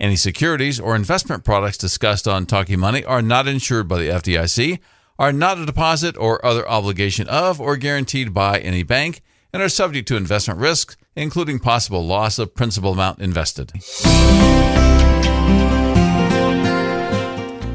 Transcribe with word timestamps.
Any 0.00 0.14
securities 0.14 0.78
or 0.78 0.94
investment 0.94 1.42
products 1.42 1.76
discussed 1.76 2.28
on 2.28 2.46
Talking 2.46 2.78
Money 2.78 3.04
are 3.04 3.20
not 3.20 3.48
insured 3.48 3.88
by 3.88 3.98
the 3.98 4.08
FDIC, 4.08 4.78
are 5.18 5.32
not 5.32 5.58
a 5.58 5.66
deposit 5.66 6.16
or 6.16 6.44
other 6.46 6.68
obligation 6.68 7.26
of 7.26 7.60
or 7.60 7.76
guaranteed 7.76 8.32
by 8.32 8.60
any 8.60 8.84
bank, 8.84 9.22
and 9.52 9.60
are 9.60 9.68
subject 9.68 10.06
to 10.06 10.16
investment 10.16 10.60
risks, 10.60 10.96
including 11.16 11.58
possible 11.58 12.06
loss 12.06 12.38
of 12.38 12.54
principal 12.54 12.92
amount 12.92 13.18
invested. 13.18 13.72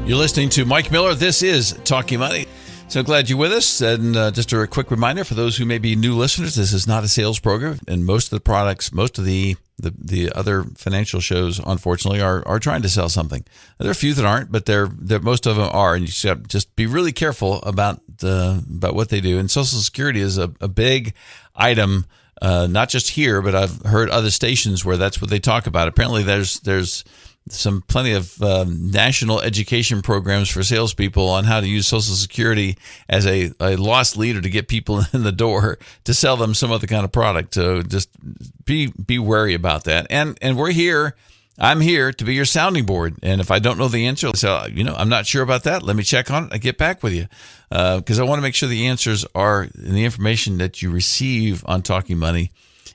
You're 0.08 0.16
listening 0.16 0.48
to 0.50 0.64
Mike 0.64 0.90
Miller. 0.90 1.14
This 1.14 1.42
is 1.42 1.78
Talking 1.84 2.20
Money. 2.20 2.46
So 2.86 3.02
glad 3.02 3.28
you're 3.28 3.38
with 3.38 3.52
us. 3.52 3.80
And 3.80 4.16
uh, 4.16 4.30
just 4.30 4.52
a 4.52 4.66
quick 4.68 4.90
reminder 4.90 5.24
for 5.24 5.34
those 5.34 5.56
who 5.56 5.64
may 5.64 5.78
be 5.78 5.96
new 5.96 6.14
listeners, 6.14 6.54
this 6.54 6.72
is 6.72 6.86
not 6.86 7.02
a 7.02 7.08
sales 7.08 7.40
program, 7.40 7.80
and 7.88 8.06
most 8.06 8.26
of 8.26 8.30
the 8.30 8.40
products, 8.40 8.92
most 8.92 9.18
of 9.18 9.24
the 9.24 9.56
the, 9.76 9.92
the 9.98 10.32
other 10.32 10.62
financial 10.76 11.18
shows, 11.20 11.58
unfortunately, 11.58 12.20
are, 12.20 12.46
are 12.46 12.60
trying 12.60 12.82
to 12.82 12.88
sell 12.88 13.08
something. 13.08 13.44
There 13.78 13.88
are 13.88 13.90
a 13.90 13.94
few 13.96 14.14
that 14.14 14.24
aren't, 14.24 14.52
but 14.52 14.66
they're, 14.66 14.86
they're 14.86 15.18
most 15.18 15.46
of 15.46 15.56
them 15.56 15.68
are. 15.72 15.96
And 15.96 16.04
you 16.04 16.12
should 16.12 16.48
just 16.48 16.76
be 16.76 16.86
really 16.86 17.10
careful 17.10 17.60
about 17.62 18.00
uh, 18.22 18.60
about 18.70 18.94
what 18.94 19.08
they 19.08 19.20
do. 19.20 19.38
And 19.40 19.50
Social 19.50 19.80
Security 19.80 20.20
is 20.20 20.38
a, 20.38 20.52
a 20.60 20.68
big 20.68 21.14
item, 21.56 22.06
uh, 22.40 22.68
not 22.68 22.88
just 22.88 23.10
here, 23.10 23.42
but 23.42 23.56
I've 23.56 23.82
heard 23.82 24.10
other 24.10 24.30
stations 24.30 24.84
where 24.84 24.96
that's 24.96 25.20
what 25.20 25.30
they 25.30 25.40
talk 25.40 25.66
about. 25.66 25.88
Apparently, 25.88 26.22
there's 26.22 26.60
there's 26.60 27.02
some 27.50 27.82
plenty 27.82 28.12
of 28.12 28.40
um, 28.42 28.90
national 28.90 29.40
education 29.40 30.00
programs 30.00 30.48
for 30.48 30.62
salespeople 30.62 31.28
on 31.28 31.44
how 31.44 31.60
to 31.60 31.68
use 31.68 31.86
Social 31.86 32.14
Security 32.14 32.76
as 33.08 33.26
a, 33.26 33.52
a 33.60 33.76
lost 33.76 34.16
leader 34.16 34.40
to 34.40 34.48
get 34.48 34.66
people 34.68 35.02
in 35.12 35.22
the 35.22 35.32
door 35.32 35.78
to 36.04 36.14
sell 36.14 36.36
them 36.36 36.54
some 36.54 36.72
other 36.72 36.86
kind 36.86 37.04
of 37.04 37.12
product. 37.12 37.54
So 37.54 37.82
just 37.82 38.08
be 38.64 38.86
be 38.86 39.18
wary 39.18 39.54
about 39.54 39.84
that. 39.84 40.06
And 40.10 40.38
and 40.40 40.56
we're 40.56 40.72
here. 40.72 41.16
I'm 41.56 41.80
here 41.80 42.10
to 42.10 42.24
be 42.24 42.34
your 42.34 42.46
sounding 42.46 42.84
board. 42.84 43.16
And 43.22 43.40
if 43.40 43.52
I 43.52 43.60
don't 43.60 43.78
know 43.78 43.86
the 43.86 44.06
answer, 44.06 44.30
so 44.34 44.66
you 44.66 44.82
know 44.82 44.94
I'm 44.96 45.10
not 45.10 45.26
sure 45.26 45.42
about 45.42 45.64
that. 45.64 45.82
Let 45.82 45.96
me 45.96 46.02
check 46.02 46.30
on 46.30 46.44
it. 46.44 46.54
I 46.54 46.58
get 46.58 46.78
back 46.78 47.02
with 47.02 47.12
you 47.12 47.26
because 47.68 48.18
uh, 48.18 48.24
I 48.24 48.26
want 48.26 48.38
to 48.38 48.42
make 48.42 48.54
sure 48.54 48.68
the 48.68 48.86
answers 48.86 49.24
are 49.34 49.64
in 49.64 49.94
the 49.94 50.04
information 50.04 50.58
that 50.58 50.82
you 50.82 50.90
receive 50.90 51.62
on 51.66 51.82
Talking 51.82 52.18
Money 52.18 52.50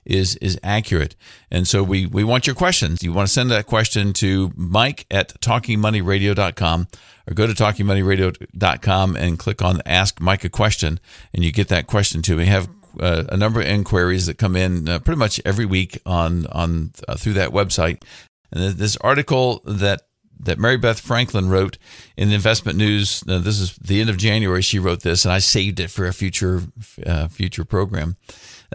is 0.09 0.35
is 0.37 0.59
accurate. 0.63 1.15
And 1.51 1.67
so 1.67 1.83
we 1.83 2.05
we 2.05 2.23
want 2.23 2.47
your 2.47 2.55
questions. 2.55 3.03
You 3.03 3.13
want 3.13 3.27
to 3.27 3.33
send 3.33 3.51
that 3.51 3.67
question 3.67 4.11
to 4.13 4.51
Mike 4.55 5.05
at 5.09 5.39
talkingmoneyradio.com 5.39 6.87
or 7.27 7.33
go 7.33 7.47
to 7.47 7.53
talkingmoneyradio.com 7.53 9.15
and 9.15 9.39
click 9.39 9.61
on 9.61 9.81
Ask 9.85 10.19
Mike 10.19 10.43
a 10.43 10.49
Question, 10.49 10.99
and 11.33 11.43
you 11.43 11.51
get 11.51 11.69
that 11.69 11.87
question 11.87 12.21
to 12.23 12.35
me. 12.35 12.45
Have 12.45 12.67
uh, 12.99 13.25
a 13.29 13.37
number 13.37 13.61
of 13.61 13.67
inquiries 13.67 14.25
that 14.25 14.37
come 14.37 14.55
in 14.55 14.89
uh, 14.89 14.99
pretty 14.99 15.19
much 15.19 15.39
every 15.45 15.65
week 15.65 16.01
on 16.05 16.47
on 16.47 16.91
uh, 17.07 17.15
through 17.15 17.33
that 17.33 17.51
website. 17.51 18.03
And 18.51 18.73
this 18.73 18.97
article 18.97 19.61
that 19.65 20.01
that 20.41 20.57
Mary 20.57 20.77
Beth 20.77 20.99
Franklin 20.99 21.49
wrote 21.49 21.77
in 22.17 22.31
Investment 22.31 22.77
News. 22.77 23.23
Uh, 23.27 23.39
this 23.39 23.59
is 23.59 23.75
the 23.75 24.01
end 24.01 24.09
of 24.09 24.17
January. 24.17 24.61
She 24.61 24.79
wrote 24.79 25.01
this, 25.01 25.25
and 25.25 25.33
I 25.33 25.39
saved 25.39 25.79
it 25.79 25.91
for 25.91 26.07
a 26.07 26.13
future 26.13 26.63
uh, 27.05 27.27
future 27.27 27.65
program 27.65 28.15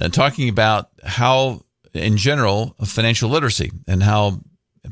uh, 0.00 0.08
talking 0.08 0.48
about 0.48 0.90
how, 1.04 1.64
in 1.92 2.16
general, 2.16 2.76
financial 2.84 3.30
literacy 3.30 3.70
and 3.86 4.02
how 4.02 4.40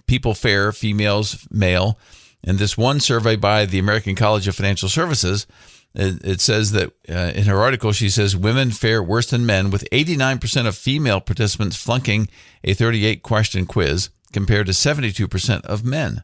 people 0.07 0.35
fare, 0.35 0.73
females, 0.73 1.47
male. 1.51 1.99
And 2.45 2.59
this 2.59 2.77
one 2.77 3.01
survey 3.01 3.37
by 3.37 3.67
the 3.67 3.79
American 3.79 4.15
College 4.15 4.49
of 4.49 4.57
Financial 4.57 4.89
Services, 4.89 5.47
it, 5.95 6.25
it 6.25 6.41
says 6.41 6.73
that 6.73 6.93
uh, 7.09 7.33
in 7.35 7.45
her 7.45 7.59
article, 7.59 7.93
she 7.93 8.09
says 8.09 8.37
women 8.37 8.71
fare 8.71 9.03
worse 9.03 9.31
than 9.31 9.47
men, 9.47 9.71
with 9.71 9.89
89% 9.93 10.67
of 10.67 10.77
female 10.77 11.21
participants 11.21 11.77
flunking 11.77 12.29
a 12.65 12.75
38 12.75 13.23
question 13.23 13.67
quiz 13.67 14.11
compared 14.33 14.67
to 14.67 14.73
72% 14.73 15.61
of 15.63 15.85
men. 15.85 16.23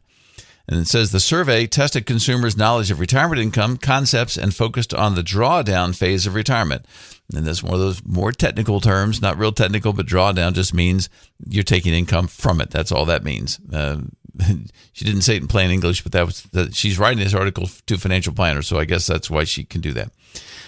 And 0.69 0.79
it 0.79 0.87
says 0.87 1.11
the 1.11 1.19
survey 1.19 1.65
tested 1.65 2.05
consumers' 2.05 2.55
knowledge 2.55 2.91
of 2.91 2.99
retirement 2.99 3.41
income 3.41 3.77
concepts 3.77 4.37
and 4.37 4.53
focused 4.53 4.93
on 4.93 5.15
the 5.15 5.23
drawdown 5.23 5.95
phase 5.95 6.27
of 6.27 6.35
retirement. 6.35 6.85
And 7.33 7.45
that's 7.45 7.63
one 7.63 7.73
of 7.73 7.79
those 7.79 8.05
more 8.05 8.31
technical 8.31 8.79
terms, 8.79 9.19
not 9.19 9.39
real 9.39 9.51
technical, 9.51 9.93
but 9.93 10.05
drawdown 10.05 10.53
just 10.53 10.75
means 10.75 11.09
you're 11.47 11.63
taking 11.63 11.95
income 11.95 12.27
from 12.27 12.61
it. 12.61 12.69
That's 12.69 12.91
all 12.91 13.05
that 13.05 13.23
means. 13.23 13.59
Uh, 13.73 14.01
she 14.93 15.05
didn't 15.05 15.23
say 15.23 15.37
it 15.37 15.41
in 15.41 15.47
plain 15.47 15.71
English, 15.71 16.03
but 16.03 16.11
that 16.11 16.27
was 16.27 16.43
the, 16.51 16.71
she's 16.71 16.99
writing 16.99 17.17
this 17.17 17.33
article 17.33 17.67
to 17.87 17.97
financial 17.97 18.33
planners, 18.33 18.67
so 18.67 18.77
I 18.77 18.85
guess 18.85 19.07
that's 19.07 19.29
why 19.29 19.45
she 19.45 19.63
can 19.63 19.81
do 19.81 19.93
that. 19.93 20.11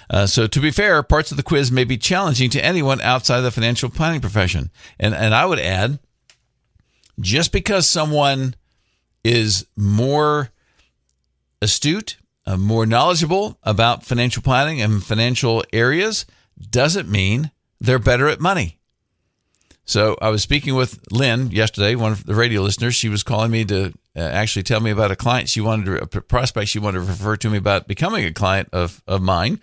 Uh, 0.09 0.25
so 0.25 0.47
to 0.47 0.59
be 0.59 0.71
fair, 0.71 1.03
parts 1.03 1.29
of 1.29 1.37
the 1.37 1.43
quiz 1.43 1.71
may 1.71 1.83
be 1.83 1.97
challenging 1.97 2.49
to 2.49 2.65
anyone 2.65 2.99
outside 3.01 3.41
the 3.41 3.51
financial 3.51 3.89
planning 3.89 4.19
profession. 4.19 4.71
And 4.99 5.13
and 5.13 5.35
I 5.35 5.45
would 5.45 5.59
add, 5.59 5.99
just 7.19 7.51
because 7.51 7.87
someone 7.87 8.55
is 9.23 9.65
more 9.75 10.49
astute, 11.61 12.17
uh, 12.45 12.57
more 12.57 12.85
knowledgeable 12.85 13.57
about 13.63 14.03
financial 14.03 14.41
planning 14.41 14.81
and 14.81 15.03
financial 15.03 15.63
areas 15.71 16.25
doesn't 16.69 17.09
mean 17.09 17.51
they're 17.79 17.99
better 17.99 18.27
at 18.27 18.39
money. 18.39 18.79
So 19.85 20.17
I 20.21 20.29
was 20.29 20.41
speaking 20.41 20.75
with 20.75 20.99
Lynn 21.11 21.51
yesterday, 21.51 21.95
one 21.95 22.11
of 22.11 22.25
the 22.25 22.35
radio 22.35 22.61
listeners. 22.61 22.95
She 22.95 23.09
was 23.09 23.23
calling 23.23 23.51
me 23.51 23.65
to 23.65 23.93
uh, 24.15 24.19
actually 24.19 24.63
tell 24.63 24.79
me 24.79 24.91
about 24.91 25.11
a 25.11 25.15
client 25.15 25.49
she 25.49 25.61
wanted 25.61 25.85
to, 25.85 26.03
a 26.03 26.21
prospect 26.21 26.69
she 26.69 26.79
wanted 26.79 26.99
to 26.99 27.05
refer 27.05 27.35
to 27.37 27.49
me 27.49 27.57
about 27.57 27.87
becoming 27.87 28.23
a 28.25 28.31
client 28.31 28.69
of, 28.71 29.01
of 29.07 29.21
mine. 29.21 29.59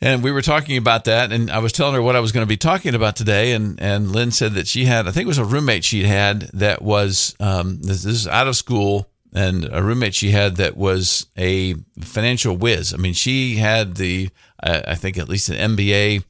And 0.00 0.22
we 0.22 0.32
were 0.32 0.42
talking 0.42 0.76
about 0.76 1.04
that, 1.04 1.32
and 1.32 1.50
I 1.50 1.58
was 1.58 1.72
telling 1.72 1.94
her 1.94 2.02
what 2.02 2.16
I 2.16 2.20
was 2.20 2.32
going 2.32 2.44
to 2.44 2.48
be 2.48 2.56
talking 2.56 2.94
about 2.94 3.16
today. 3.16 3.52
And, 3.52 3.80
and 3.80 4.12
Lynn 4.12 4.30
said 4.30 4.54
that 4.54 4.68
she 4.68 4.84
had, 4.84 5.08
I 5.08 5.10
think 5.10 5.24
it 5.24 5.28
was 5.28 5.38
a 5.38 5.44
roommate 5.44 5.84
she 5.84 6.04
had 6.04 6.42
that 6.54 6.82
was, 6.82 7.34
um, 7.40 7.80
this, 7.82 8.02
this 8.02 8.14
is 8.14 8.28
out 8.28 8.46
of 8.46 8.56
school, 8.56 9.08
and 9.34 9.68
a 9.70 9.82
roommate 9.82 10.14
she 10.14 10.30
had 10.30 10.56
that 10.56 10.76
was 10.76 11.26
a 11.36 11.74
financial 12.00 12.56
whiz. 12.56 12.94
I 12.94 12.96
mean, 12.96 13.12
she 13.12 13.56
had 13.56 13.96
the, 13.96 14.30
I 14.60 14.94
think 14.94 15.18
at 15.18 15.28
least 15.28 15.48
an 15.50 15.76
MBA. 15.76 16.24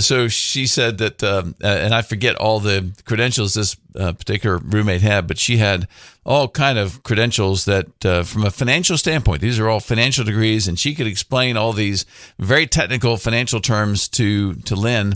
So 0.00 0.28
she 0.28 0.66
said 0.66 0.98
that, 0.98 1.22
um, 1.22 1.54
and 1.62 1.94
I 1.94 2.02
forget 2.02 2.36
all 2.36 2.60
the 2.60 2.92
credentials 3.04 3.54
this 3.54 3.76
uh, 3.98 4.12
particular 4.12 4.58
roommate 4.58 5.00
had, 5.00 5.26
but 5.26 5.38
she 5.38 5.56
had 5.56 5.88
all 6.24 6.48
kind 6.48 6.78
of 6.78 7.02
credentials 7.02 7.64
that, 7.64 8.04
uh, 8.04 8.22
from 8.22 8.44
a 8.44 8.50
financial 8.50 8.98
standpoint, 8.98 9.40
these 9.40 9.58
are 9.58 9.68
all 9.68 9.80
financial 9.80 10.24
degrees, 10.24 10.68
and 10.68 10.78
she 10.78 10.94
could 10.94 11.06
explain 11.06 11.56
all 11.56 11.72
these 11.72 12.04
very 12.38 12.66
technical 12.66 13.16
financial 13.16 13.60
terms 13.60 14.08
to 14.08 14.54
to 14.54 14.74
Lynn, 14.74 15.14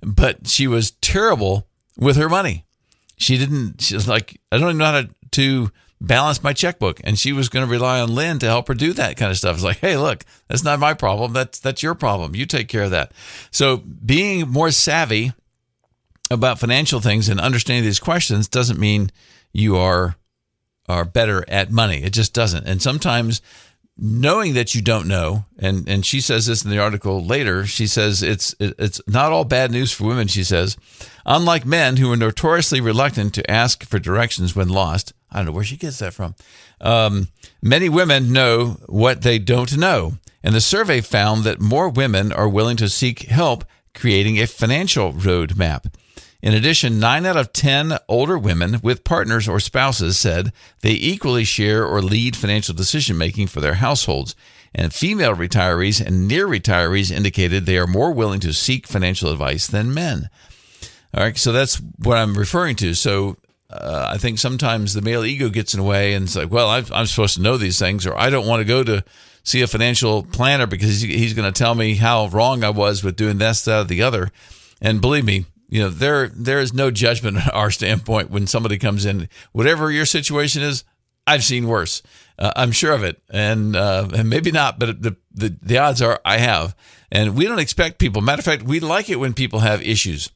but 0.00 0.46
she 0.46 0.66
was 0.66 0.92
terrible 0.92 1.66
with 1.98 2.16
her 2.16 2.28
money. 2.28 2.64
She 3.16 3.36
didn't. 3.36 3.82
She 3.82 3.94
was 3.94 4.08
like, 4.08 4.40
I 4.50 4.58
don't 4.58 4.68
even 4.68 4.78
know 4.78 4.84
how 4.84 5.00
to, 5.02 5.10
to 5.32 5.70
balance 6.02 6.42
my 6.42 6.52
checkbook. 6.52 7.00
And 7.04 7.18
she 7.18 7.32
was 7.32 7.48
going 7.48 7.64
to 7.64 7.70
rely 7.70 8.00
on 8.00 8.14
Lynn 8.14 8.38
to 8.40 8.46
help 8.46 8.68
her 8.68 8.74
do 8.74 8.92
that 8.94 9.16
kind 9.16 9.30
of 9.30 9.38
stuff. 9.38 9.54
It's 9.54 9.64
like, 9.64 9.78
hey, 9.78 9.96
look, 9.96 10.24
that's 10.48 10.64
not 10.64 10.80
my 10.80 10.94
problem. 10.94 11.32
That's 11.32 11.58
that's 11.60 11.82
your 11.82 11.94
problem. 11.94 12.34
You 12.34 12.44
take 12.44 12.68
care 12.68 12.82
of 12.82 12.90
that. 12.90 13.12
So 13.50 13.78
being 13.78 14.48
more 14.48 14.70
savvy 14.70 15.32
about 16.30 16.58
financial 16.58 17.00
things 17.00 17.28
and 17.28 17.40
understanding 17.40 17.84
these 17.84 18.00
questions 18.00 18.48
doesn't 18.48 18.78
mean 18.78 19.10
you 19.52 19.76
are 19.76 20.16
are 20.88 21.04
better 21.04 21.44
at 21.48 21.70
money. 21.70 22.02
It 22.02 22.12
just 22.12 22.34
doesn't. 22.34 22.66
And 22.66 22.82
sometimes 22.82 23.40
knowing 23.96 24.54
that 24.54 24.74
you 24.74 24.82
don't 24.82 25.06
know, 25.06 25.44
and 25.58 25.88
and 25.88 26.04
she 26.04 26.20
says 26.20 26.46
this 26.46 26.64
in 26.64 26.70
the 26.70 26.78
article 26.78 27.24
later. 27.24 27.66
She 27.66 27.86
says 27.86 28.22
it's 28.22 28.54
it's 28.58 29.00
not 29.06 29.32
all 29.32 29.44
bad 29.44 29.70
news 29.70 29.92
for 29.92 30.04
women. 30.04 30.28
She 30.28 30.44
says, 30.44 30.76
unlike 31.24 31.64
men 31.64 31.96
who 31.96 32.10
are 32.10 32.16
notoriously 32.16 32.80
reluctant 32.80 33.34
to 33.34 33.50
ask 33.50 33.84
for 33.84 33.98
directions 33.98 34.56
when 34.56 34.68
lost. 34.68 35.12
I 35.32 35.38
don't 35.38 35.46
know 35.46 35.52
where 35.52 35.64
she 35.64 35.76
gets 35.76 35.98
that 35.98 36.14
from. 36.14 36.34
Um, 36.80 37.28
many 37.62 37.88
women 37.88 38.32
know 38.32 38.78
what 38.86 39.22
they 39.22 39.38
don't 39.38 39.76
know, 39.76 40.14
and 40.42 40.54
the 40.54 40.60
survey 40.60 41.00
found 41.00 41.44
that 41.44 41.60
more 41.60 41.88
women 41.88 42.32
are 42.32 42.48
willing 42.48 42.76
to 42.78 42.88
seek 42.88 43.22
help 43.22 43.64
creating 43.94 44.38
a 44.38 44.46
financial 44.46 45.12
roadmap. 45.12 45.92
In 46.42 46.54
addition, 46.54 46.98
9 46.98 47.24
out 47.24 47.36
of 47.36 47.52
10 47.52 47.98
older 48.08 48.36
women 48.36 48.80
with 48.82 49.04
partners 49.04 49.48
or 49.48 49.60
spouses 49.60 50.18
said 50.18 50.52
they 50.80 50.90
equally 50.90 51.44
share 51.44 51.86
or 51.86 52.02
lead 52.02 52.34
financial 52.34 52.74
decision 52.74 53.16
making 53.16 53.46
for 53.46 53.60
their 53.60 53.74
households. 53.74 54.34
And 54.74 54.92
female 54.92 55.36
retirees 55.36 56.04
and 56.04 56.26
near 56.26 56.48
retirees 56.48 57.14
indicated 57.14 57.64
they 57.64 57.78
are 57.78 57.86
more 57.86 58.12
willing 58.12 58.40
to 58.40 58.52
seek 58.52 58.88
financial 58.88 59.30
advice 59.30 59.68
than 59.68 59.94
men. 59.94 60.30
All 61.14 61.22
right, 61.22 61.36
so 61.36 61.52
that's 61.52 61.76
what 61.76 62.16
I'm 62.16 62.34
referring 62.34 62.74
to. 62.76 62.94
So 62.94 63.36
uh, 63.72 64.10
I 64.10 64.18
think 64.18 64.38
sometimes 64.38 64.94
the 64.94 65.02
male 65.02 65.24
ego 65.24 65.48
gets 65.48 65.74
in 65.74 65.80
the 65.80 65.86
way 65.86 66.14
and 66.14 66.24
it's 66.24 66.36
like, 66.36 66.50
well, 66.50 66.68
i 66.68 66.78
am 66.78 67.06
supposed 67.06 67.34
to 67.36 67.42
know 67.42 67.56
these 67.56 67.78
things, 67.78 68.06
or 68.06 68.16
I 68.18 68.30
don't 68.30 68.46
want 68.46 68.60
to 68.60 68.64
go 68.64 68.84
to 68.84 69.04
see 69.44 69.62
a 69.62 69.66
financial 69.66 70.22
planner 70.22 70.66
because 70.66 71.00
he's 71.00 71.34
going 71.34 71.52
to 71.52 71.58
tell 71.58 71.74
me 71.74 71.94
how 71.94 72.28
wrong 72.28 72.64
I 72.64 72.70
was 72.70 73.02
with 73.02 73.16
doing 73.16 73.38
this, 73.38 73.64
that, 73.64 73.80
or 73.80 73.84
the 73.84 74.02
other. 74.02 74.30
And 74.80 75.00
believe 75.00 75.24
me, 75.24 75.46
you 75.68 75.80
know 75.80 75.88
there 75.88 76.28
there 76.28 76.60
is 76.60 76.74
no 76.74 76.90
judgment 76.90 77.36
on 77.48 77.50
our 77.50 77.70
standpoint 77.70 78.30
when 78.30 78.46
somebody 78.46 78.78
comes 78.78 79.06
in. 79.06 79.28
Whatever 79.52 79.90
your 79.90 80.06
situation 80.06 80.62
is, 80.62 80.84
I've 81.26 81.44
seen 81.44 81.66
worse. 81.66 82.02
Uh, 82.38 82.52
I'm 82.56 82.72
sure 82.72 82.92
of 82.92 83.04
it, 83.04 83.22
and 83.30 83.74
uh, 83.74 84.08
and 84.14 84.28
maybe 84.28 84.52
not, 84.52 84.78
but 84.78 85.00
the, 85.00 85.16
the 85.32 85.56
the 85.62 85.78
odds 85.78 86.02
are 86.02 86.20
I 86.24 86.38
have. 86.38 86.76
And 87.10 87.36
we 87.36 87.44
don't 87.44 87.58
expect 87.58 87.98
people. 87.98 88.22
Matter 88.22 88.40
of 88.40 88.44
fact, 88.44 88.62
we 88.62 88.80
like 88.80 89.10
it 89.10 89.16
when 89.16 89.34
people 89.34 89.60
have 89.60 89.82
issues 89.82 90.30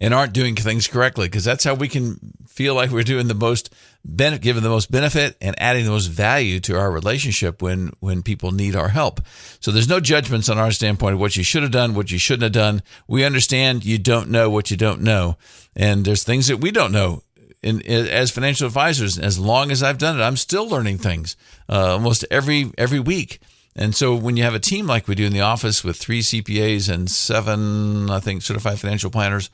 and 0.00 0.14
aren't 0.14 0.32
doing 0.32 0.56
things 0.56 0.86
correctly 0.86 1.26
because 1.26 1.44
that's 1.44 1.64
how 1.64 1.74
we 1.74 1.88
can 1.88 2.18
feel 2.48 2.74
like 2.74 2.90
we're 2.90 3.02
doing 3.02 3.28
the 3.28 3.34
most 3.34 3.72
benefit, 4.04 4.42
giving 4.42 4.62
the 4.62 4.68
most 4.68 4.90
benefit 4.90 5.36
and 5.40 5.54
adding 5.60 5.84
the 5.84 5.90
most 5.90 6.06
value 6.06 6.58
to 6.60 6.78
our 6.78 6.90
relationship 6.90 7.60
when 7.60 7.92
when 8.00 8.22
people 8.22 8.52
need 8.52 8.74
our 8.74 8.88
help. 8.88 9.20
So 9.60 9.70
there's 9.70 9.88
no 9.88 10.00
judgments 10.00 10.48
on 10.48 10.58
our 10.58 10.70
standpoint 10.70 11.14
of 11.14 11.20
what 11.20 11.36
you 11.36 11.44
should 11.44 11.62
have 11.62 11.72
done, 11.72 11.94
what 11.94 12.10
you 12.10 12.18
shouldn't 12.18 12.44
have 12.44 12.52
done. 12.52 12.82
We 13.06 13.24
understand 13.24 13.84
you 13.84 13.98
don't 13.98 14.30
know 14.30 14.48
what 14.50 14.70
you 14.70 14.76
don't 14.76 15.02
know, 15.02 15.36
and 15.76 16.04
there's 16.04 16.24
things 16.24 16.48
that 16.48 16.58
we 16.58 16.70
don't 16.70 16.92
know. 16.92 17.22
In, 17.62 17.82
in 17.82 18.06
as 18.06 18.30
financial 18.30 18.66
advisors, 18.66 19.18
as 19.18 19.38
long 19.38 19.70
as 19.70 19.82
I've 19.82 19.98
done 19.98 20.18
it, 20.18 20.22
I'm 20.22 20.38
still 20.38 20.66
learning 20.66 20.96
things 20.96 21.36
uh, 21.68 21.92
almost 21.92 22.24
every 22.30 22.72
every 22.78 23.00
week. 23.00 23.40
And 23.76 23.94
so 23.94 24.16
when 24.16 24.36
you 24.36 24.42
have 24.42 24.54
a 24.54 24.58
team 24.58 24.86
like 24.86 25.06
we 25.06 25.14
do 25.14 25.24
in 25.24 25.32
the 25.32 25.42
office 25.42 25.84
with 25.84 25.96
three 25.96 26.20
CPAs 26.20 26.92
and 26.92 27.08
seven, 27.08 28.10
I 28.10 28.18
think, 28.18 28.42
certified 28.42 28.80
financial 28.80 29.10
planners, 29.10 29.48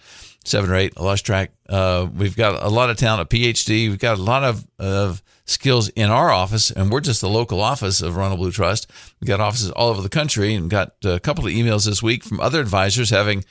seven 0.47 0.71
or 0.71 0.77
eight, 0.77 0.93
I 0.97 1.03
lost 1.03 1.27
track. 1.27 1.51
Uh, 1.69 2.09
we've 2.15 2.37
got 2.37 2.63
a 2.63 2.69
lot 2.69 2.91
of 2.91 2.97
talent, 2.97 3.31
a 3.31 3.37
PhD. 3.37 3.89
We've 3.89 3.99
got 3.99 4.19
a 4.19 4.23
lot 4.23 4.45
of, 4.45 4.67
of 4.79 5.23
skills 5.45 5.89
in 5.91 6.11
our 6.11 6.31
office, 6.31 6.71
and 6.71 6.91
we're 6.91 7.01
just 7.01 7.21
the 7.21 7.29
local 7.29 7.61
office 7.61 8.01
of 8.01 8.17
Ronald 8.17 8.41
Blue 8.41 8.53
Trust. 8.53 8.91
We've 9.21 9.29
got 9.29 9.41
offices 9.41 9.71
all 9.73 9.89
over 9.89 10.03
the 10.03 10.09
country 10.09 10.55
and 10.55 10.71
got 10.71 10.93
a 11.05 11.21
couple 11.21 11.47
of 11.47 11.53
emails 11.53 11.87
this 11.87 12.03
week 12.03 12.25
from 12.25 12.41
other 12.41 12.61
advisors 12.61 13.11
having 13.11 13.45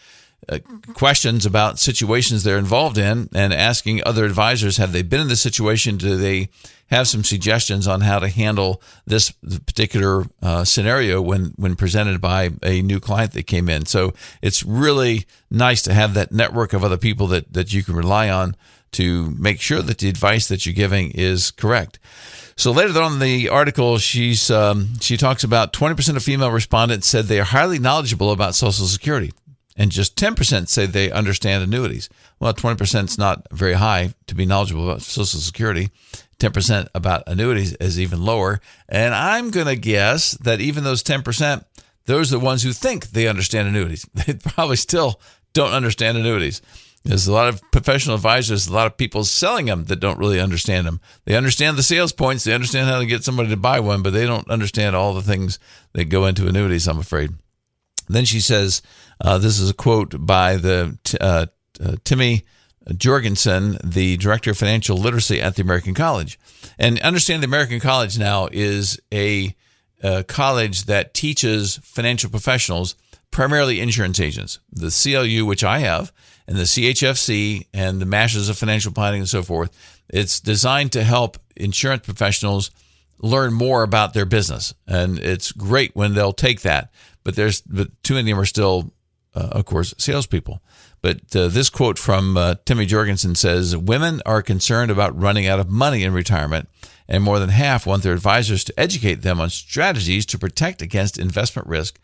uh, 0.48 0.60
questions 0.94 1.46
about 1.46 1.80
situations 1.80 2.44
they're 2.44 2.58
involved 2.58 2.98
in 2.98 3.30
and 3.34 3.54
asking 3.54 4.02
other 4.06 4.26
advisors 4.26 4.78
have 4.78 4.92
they 4.92 5.02
been 5.02 5.22
in 5.22 5.28
this 5.28 5.42
situation? 5.42 5.98
Do 5.98 6.18
they 6.18 6.50
have 6.92 7.08
some 7.08 7.24
suggestions 7.24 7.88
on 7.88 8.02
how 8.02 8.20
to 8.20 8.28
handle 8.28 8.82
this 9.06 9.32
particular 9.32 10.26
uh, 10.42 10.64
scenario 10.64 11.22
when 11.22 11.54
when 11.56 11.76
presented 11.76 12.22
by 12.22 12.52
a 12.62 12.82
new 12.82 13.00
client 13.00 13.32
that 13.34 13.48
came 13.48 13.70
in? 13.70 13.86
So 13.86 14.14
it's 14.42 14.64
really 14.64 15.26
nice 15.50 15.82
to 15.84 15.94
have 15.94 16.14
that 16.14 16.32
network 16.32 16.74
of 16.74 16.84
other 16.84 16.98
people 16.98 17.28
that 17.28 17.52
that 17.54 17.74
you 17.74 17.84
can 17.84 17.96
rely 17.96 18.30
on 18.30 18.56
to 18.92 19.32
make 19.32 19.60
sure 19.60 19.82
that 19.82 19.98
the 19.98 20.10
advice 20.10 20.48
that 20.48 20.66
you're 20.66 20.76
giving 20.76 21.12
is 21.12 21.52
correct. 21.52 22.00
So 22.56 22.72
later 22.72 23.02
on 23.02 23.14
in 23.14 23.20
the 23.20 23.50
article, 23.50 23.98
she's 23.98 24.52
um, 24.52 25.00
she 25.02 25.18
talks 25.18 25.44
about 25.44 25.74
20% 25.74 26.16
of 26.16 26.24
female 26.24 26.52
respondents 26.52 27.08
said 27.08 27.26
they 27.26 27.40
are 27.40 27.44
highly 27.46 27.80
knowledgeable 27.80 28.32
about 28.32 28.54
Social 28.54 28.86
Security 28.86 29.34
and 29.76 29.92
just 29.92 30.16
10% 30.16 30.68
say 30.68 30.86
they 30.86 31.12
understand 31.12 31.64
annuities. 31.64 32.10
Well, 32.40 32.54
20% 32.54 33.06
is 33.06 33.18
not 33.18 33.48
very 33.52 33.74
high 33.74 34.14
to 34.28 34.36
be 34.36 34.46
knowledgeable 34.46 34.90
about 34.90 35.02
Social 35.02 35.40
Security. 35.40 35.90
10% 36.40 36.88
about 36.94 37.24
annuities 37.28 37.74
is 37.74 38.00
even 38.00 38.24
lower. 38.24 38.60
And 38.88 39.14
I'm 39.14 39.52
going 39.52 39.68
to 39.68 39.76
guess 39.76 40.32
that 40.32 40.62
even 40.62 40.84
those 40.84 41.04
10%, 41.04 41.66
those 42.06 42.32
are 42.32 42.38
the 42.38 42.46
ones 42.46 42.64
who 42.64 42.74
think 42.74 43.08
they 43.08 43.28
understand 43.28 43.68
annuities. 43.68 44.08
They 44.26 44.34
probably 44.34 44.78
still 44.78 45.20
don't 45.54 45.72
understand 45.72 46.18
annuities. 46.18 46.62
There's 47.04 47.28
a 47.28 47.34
lot 47.34 47.50
of 47.50 47.62
professional 47.72 48.16
advisors, 48.16 48.68
a 48.68 48.74
lot 48.74 48.88
of 48.88 48.98
people 48.98 49.24
selling 49.24 49.68
them 49.68 49.86
that 49.86 50.00
don't 50.00 50.18
really 50.18 50.40
understand 50.40 50.88
them. 50.88 51.00
They 51.26 51.36
understand 51.36 51.78
the 51.78 51.84
sales 51.84 52.12
points, 52.12 52.44
they 52.44 52.54
understand 52.54 52.90
how 52.90 52.98
to 52.98 53.06
get 53.06 53.24
somebody 53.24 53.50
to 53.50 53.58
buy 53.58 53.80
one, 53.80 54.02
but 54.02 54.12
they 54.12 54.26
don't 54.26 54.50
understand 54.50 54.96
all 54.96 55.14
the 55.14 55.22
things 55.22 55.60
that 55.94 56.06
go 56.06 56.26
into 56.26 56.48
annuities, 56.48 56.88
I'm 56.88 56.98
afraid. 56.98 57.32
Then 58.08 58.26
she 58.26 58.40
says, 58.40 58.82
uh, 59.22 59.38
this 59.38 59.60
is 59.60 59.70
a 59.70 59.74
quote 59.74 60.26
by 60.26 60.58
the 60.58 60.98
uh, 61.20 61.46
uh, 61.84 61.96
Timmy 62.04 62.44
Jorgensen, 62.96 63.78
the 63.84 64.18
director 64.18 64.52
of 64.52 64.58
financial 64.58 64.98
literacy 64.98 65.42
at 65.42 65.56
the 65.56 65.62
American 65.62 65.94
College. 65.94 66.40
And 66.78 67.00
understand 67.02 67.42
the 67.42 67.48
American 67.48 67.80
College 67.80 68.20
now 68.20 68.48
is 68.52 69.00
a, 69.12 69.56
a 70.04 70.24
college 70.24 70.86
that 70.86 71.14
teaches 71.14 71.78
financial 71.84 72.30
professionals, 72.30 72.96
primarily 73.32 73.80
insurance 73.80 74.20
agents. 74.20 74.60
The 74.72 74.92
CLU, 74.92 75.46
which 75.46 75.64
I 75.64 75.80
have, 75.80 76.12
and 76.48 76.58
the 76.58 76.64
CHFC 76.64 77.68
and 77.74 78.00
the 78.00 78.06
Masters 78.06 78.50
of 78.50 78.58
Financial 78.58 78.92
Planning 78.92 79.22
and 79.22 79.30
so 79.30 79.42
forth, 79.42 79.76
it's 80.10 80.40
designed 80.40 80.92
to 80.92 81.04
help 81.04 81.38
insurance 81.56 82.06
professionals 82.06 82.70
learn 83.18 83.54
more 83.54 83.82
about 83.82 84.14
their 84.14 84.26
business. 84.26 84.74
And 84.88 85.18
it's 85.18 85.52
great 85.52 85.96
when 85.96 86.14
they'll 86.14 86.34
take 86.34 86.62
that. 86.62 86.92
But 87.24 87.36
there's 87.36 87.62
but 87.62 87.88
too 88.04 88.14
many 88.14 88.30
of 88.30 88.36
them 88.36 88.42
are 88.42 88.46
still 88.46 88.92
uh, 89.36 89.50
of 89.52 89.66
course, 89.66 89.94
salespeople. 89.98 90.62
But 91.02 91.36
uh, 91.36 91.50
this 91.50 91.70
quote 91.70 92.00
from 92.00 92.38
uh, 92.38 92.56
Timmy 92.66 92.86
Jorgensen 92.86 93.36
says 93.36 93.78
Women 93.78 94.22
are 94.26 94.42
concerned 94.42 94.90
about 94.90 95.20
running 95.20 95.46
out 95.46 95.60
of 95.60 95.70
money 95.70 96.04
in 96.04 96.14
retirement, 96.14 96.70
and 97.08 97.24
more 97.24 97.38
than 97.38 97.50
half 97.50 97.86
want 97.86 98.04
their 98.04 98.14
advisors 98.14 98.64
to 98.64 98.80
educate 98.80 99.22
them 99.22 99.40
on 99.40 99.50
strategies 99.50 100.26
to 100.28 100.40
protect 100.40 100.82
against 100.82 101.20
investment 101.20 101.68
risk 101.68 102.00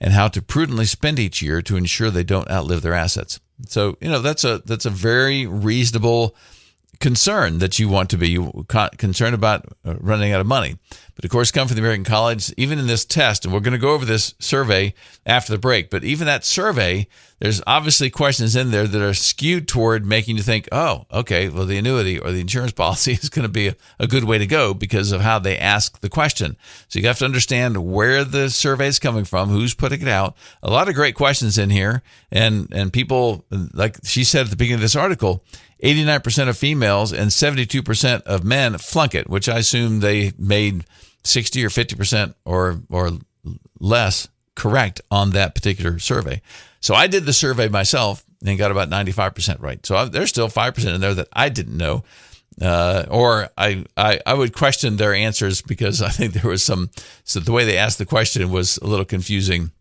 and 0.00 0.12
how 0.12 0.28
to 0.28 0.40
prudently 0.40 0.86
spend 0.86 1.18
each 1.18 1.42
year 1.42 1.60
to 1.62 1.76
ensure 1.76 2.10
they 2.10 2.24
don't 2.24 2.50
outlive 2.50 2.82
their 2.82 2.94
assets. 2.94 3.40
So, 3.66 3.96
you 4.00 4.08
know, 4.08 4.20
that's 4.20 4.44
a 4.44 4.62
that's 4.64 4.86
a 4.86 4.90
very 4.90 5.46
reasonable 5.46 6.34
concern 7.00 7.58
that 7.58 7.78
you 7.78 7.88
want 7.88 8.10
to 8.10 8.18
be 8.18 8.38
concerned 8.96 9.34
about 9.34 9.66
uh, 9.84 9.96
running 10.00 10.32
out 10.32 10.40
of 10.40 10.46
money. 10.46 10.76
But 11.16 11.24
of 11.24 11.30
course, 11.30 11.50
come 11.50 11.66
from 11.66 11.76
the 11.76 11.80
American 11.80 12.04
College, 12.04 12.52
even 12.58 12.78
in 12.78 12.86
this 12.86 13.06
test, 13.06 13.44
and 13.44 13.52
we're 13.52 13.60
going 13.60 13.72
to 13.72 13.78
go 13.78 13.94
over 13.94 14.04
this 14.04 14.34
survey 14.38 14.92
after 15.24 15.50
the 15.50 15.58
break, 15.58 15.88
but 15.88 16.04
even 16.04 16.26
that 16.26 16.44
survey, 16.44 17.08
there's 17.38 17.62
obviously 17.66 18.10
questions 18.10 18.54
in 18.54 18.70
there 18.70 18.86
that 18.86 19.02
are 19.02 19.14
skewed 19.14 19.66
toward 19.66 20.04
making 20.04 20.36
you 20.36 20.42
think, 20.42 20.68
oh, 20.72 21.06
okay, 21.10 21.48
well, 21.48 21.64
the 21.64 21.78
annuity 21.78 22.18
or 22.18 22.32
the 22.32 22.40
insurance 22.40 22.72
policy 22.76 23.12
is 23.12 23.30
going 23.30 23.44
to 23.44 23.52
be 23.52 23.68
a, 23.68 23.76
a 23.98 24.06
good 24.06 24.24
way 24.24 24.36
to 24.36 24.46
go 24.46 24.74
because 24.74 25.10
of 25.10 25.22
how 25.22 25.38
they 25.38 25.56
ask 25.56 26.00
the 26.00 26.10
question. 26.10 26.56
So 26.88 26.98
you 26.98 27.06
have 27.06 27.18
to 27.18 27.24
understand 27.24 27.90
where 27.90 28.22
the 28.22 28.50
survey 28.50 28.88
is 28.88 28.98
coming 28.98 29.24
from, 29.24 29.48
who's 29.48 29.74
putting 29.74 30.02
it 30.02 30.08
out. 30.08 30.36
A 30.62 30.70
lot 30.70 30.88
of 30.88 30.94
great 30.94 31.14
questions 31.14 31.56
in 31.56 31.70
here. 31.70 32.02
And, 32.30 32.68
and 32.72 32.92
people, 32.92 33.46
like 33.72 33.96
she 34.04 34.22
said 34.22 34.44
at 34.44 34.50
the 34.50 34.56
beginning 34.56 34.76
of 34.76 34.82
this 34.82 34.96
article, 34.96 35.42
89% 35.82 36.48
of 36.48 36.56
females 36.56 37.12
and 37.12 37.30
72% 37.30 38.22
of 38.22 38.44
men 38.44 38.78
flunk 38.78 39.14
it, 39.14 39.28
which 39.28 39.48
I 39.48 39.58
assume 39.58 40.00
they 40.00 40.32
made 40.38 40.84
60 41.26 41.64
or 41.64 41.68
50% 41.68 42.34
or 42.44 42.80
or 42.90 43.10
less 43.78 44.28
correct 44.54 45.00
on 45.10 45.30
that 45.30 45.54
particular 45.54 45.98
survey. 45.98 46.40
So 46.80 46.94
I 46.94 47.06
did 47.06 47.26
the 47.26 47.32
survey 47.32 47.68
myself 47.68 48.24
and 48.44 48.58
got 48.58 48.70
about 48.70 48.90
95% 48.90 49.60
right. 49.60 49.84
So 49.84 49.96
I, 49.96 50.04
there's 50.06 50.30
still 50.30 50.48
5% 50.48 50.94
in 50.94 51.00
there 51.00 51.14
that 51.14 51.28
I 51.32 51.48
didn't 51.48 51.76
know. 51.76 52.04
Uh, 52.60 53.04
or 53.10 53.50
I, 53.58 53.84
I, 53.96 54.20
I 54.24 54.32
would 54.32 54.54
question 54.54 54.96
their 54.96 55.14
answers 55.14 55.60
because 55.60 56.00
I 56.00 56.08
think 56.08 56.32
there 56.32 56.50
was 56.50 56.64
some, 56.64 56.90
so 57.24 57.38
the 57.38 57.52
way 57.52 57.64
they 57.64 57.76
asked 57.76 57.98
the 57.98 58.06
question 58.06 58.50
was 58.50 58.78
a 58.78 58.86
little 58.86 59.04
confusing 59.04 59.72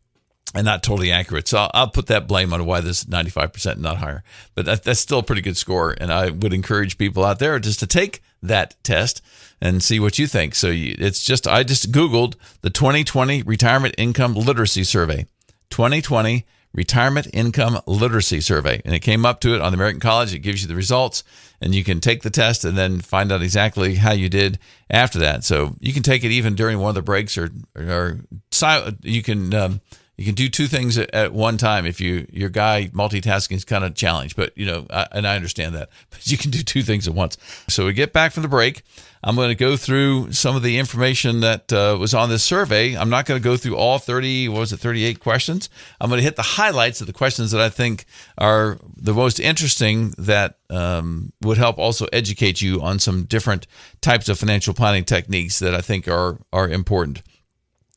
and 0.53 0.65
not 0.65 0.83
totally 0.83 1.11
accurate. 1.11 1.47
So 1.47 1.69
I'll, 1.73 1.89
put 1.89 2.07
that 2.07 2.27
blame 2.27 2.53
on 2.53 2.65
why 2.65 2.81
this 2.81 3.05
95% 3.05 3.77
not 3.77 3.97
higher. 3.97 4.23
But 4.55 4.65
that, 4.65 4.83
that's 4.83 4.99
still 4.99 5.19
a 5.19 5.23
pretty 5.23 5.41
good 5.41 5.57
score. 5.57 5.95
And 5.97 6.11
I 6.11 6.29
would 6.29 6.53
encourage 6.53 6.97
people 6.97 7.23
out 7.23 7.39
there 7.39 7.59
just 7.59 7.79
to 7.79 7.87
take 7.87 8.21
that 8.41 8.75
test 8.83 9.21
and 9.61 9.83
see 9.83 9.99
what 9.99 10.19
you 10.19 10.27
think. 10.27 10.55
So 10.55 10.67
you, 10.69 10.95
it's 10.97 11.23
just, 11.23 11.47
I 11.47 11.63
just 11.63 11.91
Googled 11.91 12.35
the 12.61 12.69
2020 12.69 13.43
Retirement 13.43 13.95
Income 13.97 14.35
Literacy 14.35 14.83
Survey. 14.83 15.27
2020 15.69 16.45
Retirement 16.73 17.27
Income 17.33 17.79
Literacy 17.87 18.41
Survey. 18.41 18.81
And 18.83 18.93
it 18.93 18.99
came 18.99 19.25
up 19.25 19.39
to 19.41 19.55
it 19.55 19.61
on 19.61 19.71
the 19.71 19.77
American 19.77 20.01
College. 20.01 20.33
It 20.33 20.39
gives 20.39 20.61
you 20.61 20.67
the 20.67 20.75
results, 20.75 21.23
and 21.61 21.73
you 21.73 21.83
can 21.83 22.01
take 22.01 22.21
the 22.21 22.29
test 22.29 22.65
and 22.65 22.77
then 22.77 22.99
find 22.99 23.31
out 23.31 23.41
exactly 23.41 23.95
how 23.95 24.11
you 24.11 24.27
did 24.27 24.59
after 24.89 25.19
that. 25.19 25.43
So 25.45 25.75
you 25.79 25.93
can 25.93 26.03
take 26.03 26.23
it 26.23 26.31
even 26.31 26.55
during 26.55 26.79
one 26.79 26.89
of 26.89 26.95
the 26.95 27.01
breaks, 27.01 27.37
or, 27.37 27.49
or, 27.75 28.19
or 28.61 28.91
you 29.01 29.23
can. 29.23 29.53
Um, 29.53 29.81
you 30.17 30.25
can 30.25 30.35
do 30.35 30.47
two 30.49 30.67
things 30.67 30.97
at, 30.97 31.33
one 31.33 31.57
time 31.57 31.85
if 31.85 31.99
you 31.99 32.27
your 32.31 32.49
guy 32.49 32.89
multitasking 32.93 33.55
is 33.55 33.65
kind 33.65 33.83
of 33.83 33.95
challenged 33.95 34.35
but 34.35 34.57
you 34.57 34.65
know 34.65 34.85
I, 34.89 35.07
and 35.11 35.27
i 35.27 35.35
understand 35.35 35.75
that 35.75 35.89
but 36.09 36.25
you 36.27 36.37
can 36.37 36.51
do 36.51 36.63
two 36.63 36.81
things 36.81 37.07
at 37.07 37.13
once. 37.13 37.37
So 37.67 37.85
we 37.85 37.93
get 37.93 38.13
back 38.13 38.31
from 38.31 38.43
the 38.43 38.49
break. 38.49 38.83
I'm 39.23 39.35
going 39.35 39.49
to 39.49 39.55
go 39.55 39.75
through 39.75 40.33
some 40.33 40.55
of 40.55 40.61
the 40.61 40.77
information 40.77 41.39
that 41.39 41.73
uh, 41.73 41.97
was 41.99 42.13
on 42.13 42.29
this 42.29 42.43
survey. 42.43 42.95
I'm 42.95 43.09
not 43.09 43.25
going 43.25 43.41
to 43.41 43.43
go 43.43 43.57
through 43.57 43.75
all 43.75 43.97
30 43.97 44.49
what 44.49 44.59
was 44.59 44.73
it 44.73 44.77
38 44.77 45.19
questions. 45.19 45.67
I'm 45.99 46.09
going 46.09 46.19
to 46.19 46.23
hit 46.23 46.35
the 46.35 46.43
highlights 46.43 47.01
of 47.01 47.07
the 47.07 47.13
questions 47.13 47.51
that 47.51 47.61
i 47.61 47.69
think 47.69 48.05
are 48.37 48.77
the 48.95 49.13
most 49.13 49.39
interesting 49.39 50.13
that 50.17 50.57
um, 50.69 51.31
would 51.41 51.57
help 51.57 51.77
also 51.77 52.05
educate 52.13 52.61
you 52.61 52.81
on 52.81 52.99
some 52.99 53.23
different 53.23 53.67
types 54.01 54.29
of 54.29 54.37
financial 54.37 54.73
planning 54.73 55.03
techniques 55.03 55.59
that 55.59 55.73
i 55.73 55.81
think 55.81 56.07
are 56.07 56.39
are 56.53 56.69
important. 56.69 57.21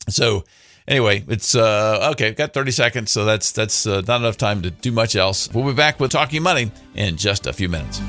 So 0.09 0.43
Anyway, 0.89 1.23
it's 1.27 1.53
uh, 1.53 2.09
okay. 2.13 2.31
Got 2.31 2.51
30 2.51 2.71
seconds, 2.71 3.11
so 3.11 3.23
that's 3.23 3.51
that's 3.51 3.85
uh, 3.85 4.01
not 4.07 4.21
enough 4.21 4.37
time 4.37 4.63
to 4.63 4.71
do 4.71 4.91
much 4.91 5.15
else. 5.15 5.47
We'll 5.53 5.67
be 5.67 5.73
back 5.73 5.99
with 5.99 6.11
talking 6.11 6.41
money 6.41 6.71
in 6.95 7.15
just 7.15 7.45
a 7.45 7.53
few 7.53 7.69
minutes. 7.69 8.01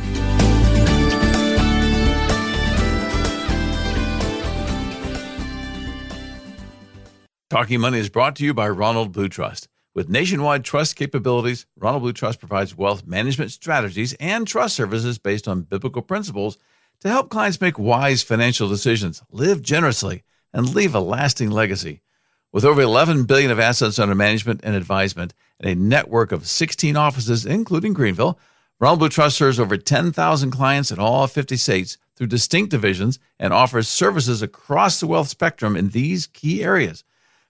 Talking 7.50 7.80
Money 7.80 7.98
is 7.98 8.08
brought 8.08 8.36
to 8.36 8.44
you 8.44 8.54
by 8.54 8.68
Ronald 8.68 9.12
Blue 9.12 9.28
Trust. 9.28 9.68
With 9.92 10.08
nationwide 10.08 10.64
trust 10.64 10.94
capabilities, 10.94 11.66
Ronald 11.76 12.04
Blue 12.04 12.12
Trust 12.12 12.38
provides 12.38 12.78
wealth 12.78 13.04
management 13.04 13.50
strategies 13.50 14.14
and 14.20 14.46
trust 14.46 14.76
services 14.76 15.18
based 15.18 15.48
on 15.48 15.62
biblical 15.62 16.00
principles 16.00 16.58
to 17.00 17.08
help 17.08 17.28
clients 17.28 17.60
make 17.60 17.76
wise 17.76 18.22
financial 18.22 18.68
decisions, 18.68 19.20
live 19.32 19.62
generously, 19.62 20.22
and 20.54 20.74
leave 20.76 20.94
a 20.94 21.00
lasting 21.00 21.50
legacy. 21.50 22.02
With 22.52 22.64
over 22.64 22.80
11 22.80 23.24
billion 23.24 23.52
of 23.52 23.60
assets 23.60 24.00
under 24.00 24.14
management 24.14 24.62
and 24.64 24.74
advisement 24.74 25.34
and 25.60 25.70
a 25.70 25.76
network 25.76 26.32
of 26.32 26.48
16 26.48 26.96
offices 26.96 27.46
including 27.46 27.92
Greenville, 27.92 28.40
Ronald 28.80 28.98
Blue 28.98 29.08
Trust 29.08 29.36
serves 29.36 29.60
over 29.60 29.76
10,000 29.76 30.50
clients 30.50 30.90
in 30.90 30.98
all 30.98 31.28
50 31.28 31.56
states 31.56 31.96
through 32.16 32.26
distinct 32.26 32.72
divisions 32.72 33.20
and 33.38 33.52
offers 33.52 33.88
services 33.88 34.42
across 34.42 34.98
the 34.98 35.06
wealth 35.06 35.28
spectrum 35.28 35.76
in 35.76 35.90
these 35.90 36.26
key 36.26 36.64
areas 36.64 37.04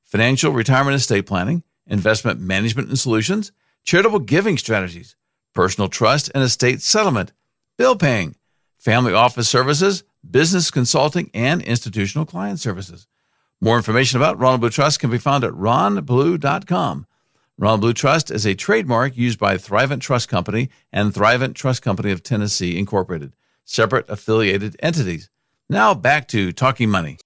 financial 0.04 0.52
retirement 0.52 0.96
estate 0.96 1.24
planning, 1.24 1.62
investment 1.86 2.40
management 2.40 2.88
and 2.88 2.98
solutions, 2.98 3.52
charitable 3.84 4.18
giving 4.18 4.58
strategies, 4.58 5.14
personal 5.54 5.88
trust 5.88 6.30
and 6.34 6.42
estate 6.42 6.82
settlement, 6.82 7.32
bill 7.78 7.96
paying, 7.96 8.34
family 8.76 9.14
office 9.14 9.48
services, 9.48 10.02
business 10.28 10.70
consulting, 10.70 11.30
and 11.32 11.62
institutional 11.62 12.26
client 12.26 12.58
services. 12.58 13.06
More 13.62 13.76
information 13.76 14.18
about 14.18 14.38
Ronald 14.38 14.62
Blue 14.62 14.70
Trust 14.70 15.00
can 15.00 15.10
be 15.10 15.18
found 15.18 15.44
at 15.44 15.52
ronblue.com. 15.52 17.06
Ronald 17.58 17.80
Blue 17.82 17.92
Trust 17.92 18.30
is 18.30 18.46
a 18.46 18.54
trademark 18.54 19.18
used 19.18 19.38
by 19.38 19.56
Thrivent 19.56 20.00
Trust 20.00 20.30
Company 20.30 20.70
and 20.90 21.12
Thrivent 21.12 21.54
Trust 21.54 21.82
Company 21.82 22.10
of 22.10 22.22
Tennessee, 22.22 22.78
Incorporated, 22.78 23.34
separate 23.66 24.08
affiliated 24.08 24.76
entities. 24.82 25.28
Now 25.68 25.92
back 25.92 26.26
to 26.28 26.52
Talking 26.52 26.88
Money. 26.88 27.18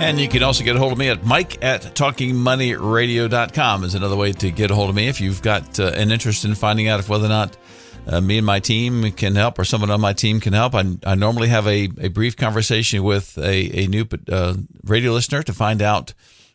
And 0.00 0.18
you 0.18 0.28
can 0.28 0.42
also 0.42 0.64
get 0.64 0.74
a 0.74 0.78
hold 0.78 0.92
of 0.92 0.98
me 0.98 1.10
at 1.10 1.26
mike 1.26 1.62
at 1.62 1.82
talkingmoneyradio.com 1.82 3.84
is 3.84 3.94
another 3.94 4.16
way 4.16 4.32
to 4.32 4.50
get 4.50 4.70
a 4.70 4.74
hold 4.74 4.88
of 4.88 4.96
me 4.96 5.08
if 5.08 5.20
you've 5.20 5.42
got 5.42 5.78
uh, 5.78 5.92
an 5.94 6.10
interest 6.10 6.46
in 6.46 6.54
finding 6.54 6.88
out 6.88 6.98
if 6.98 7.10
whether 7.10 7.26
or 7.26 7.28
not 7.28 7.58
uh, 8.10 8.20
me 8.20 8.38
and 8.38 8.46
my 8.46 8.58
team 8.58 9.10
can 9.12 9.36
help 9.36 9.58
or 9.58 9.64
someone 9.64 9.90
on 9.90 10.00
my 10.00 10.12
team 10.12 10.40
can 10.40 10.52
help. 10.52 10.74
I, 10.74 10.84
I 11.06 11.14
normally 11.14 11.48
have 11.48 11.66
a, 11.66 11.88
a 11.98 12.08
brief 12.08 12.36
conversation 12.36 13.04
with 13.04 13.38
a, 13.38 13.84
a 13.84 13.86
new 13.86 14.06
uh, 14.30 14.54
radio 14.84 15.12
listener 15.12 15.42
to 15.44 15.52
find 15.52 15.80
out 15.80 16.12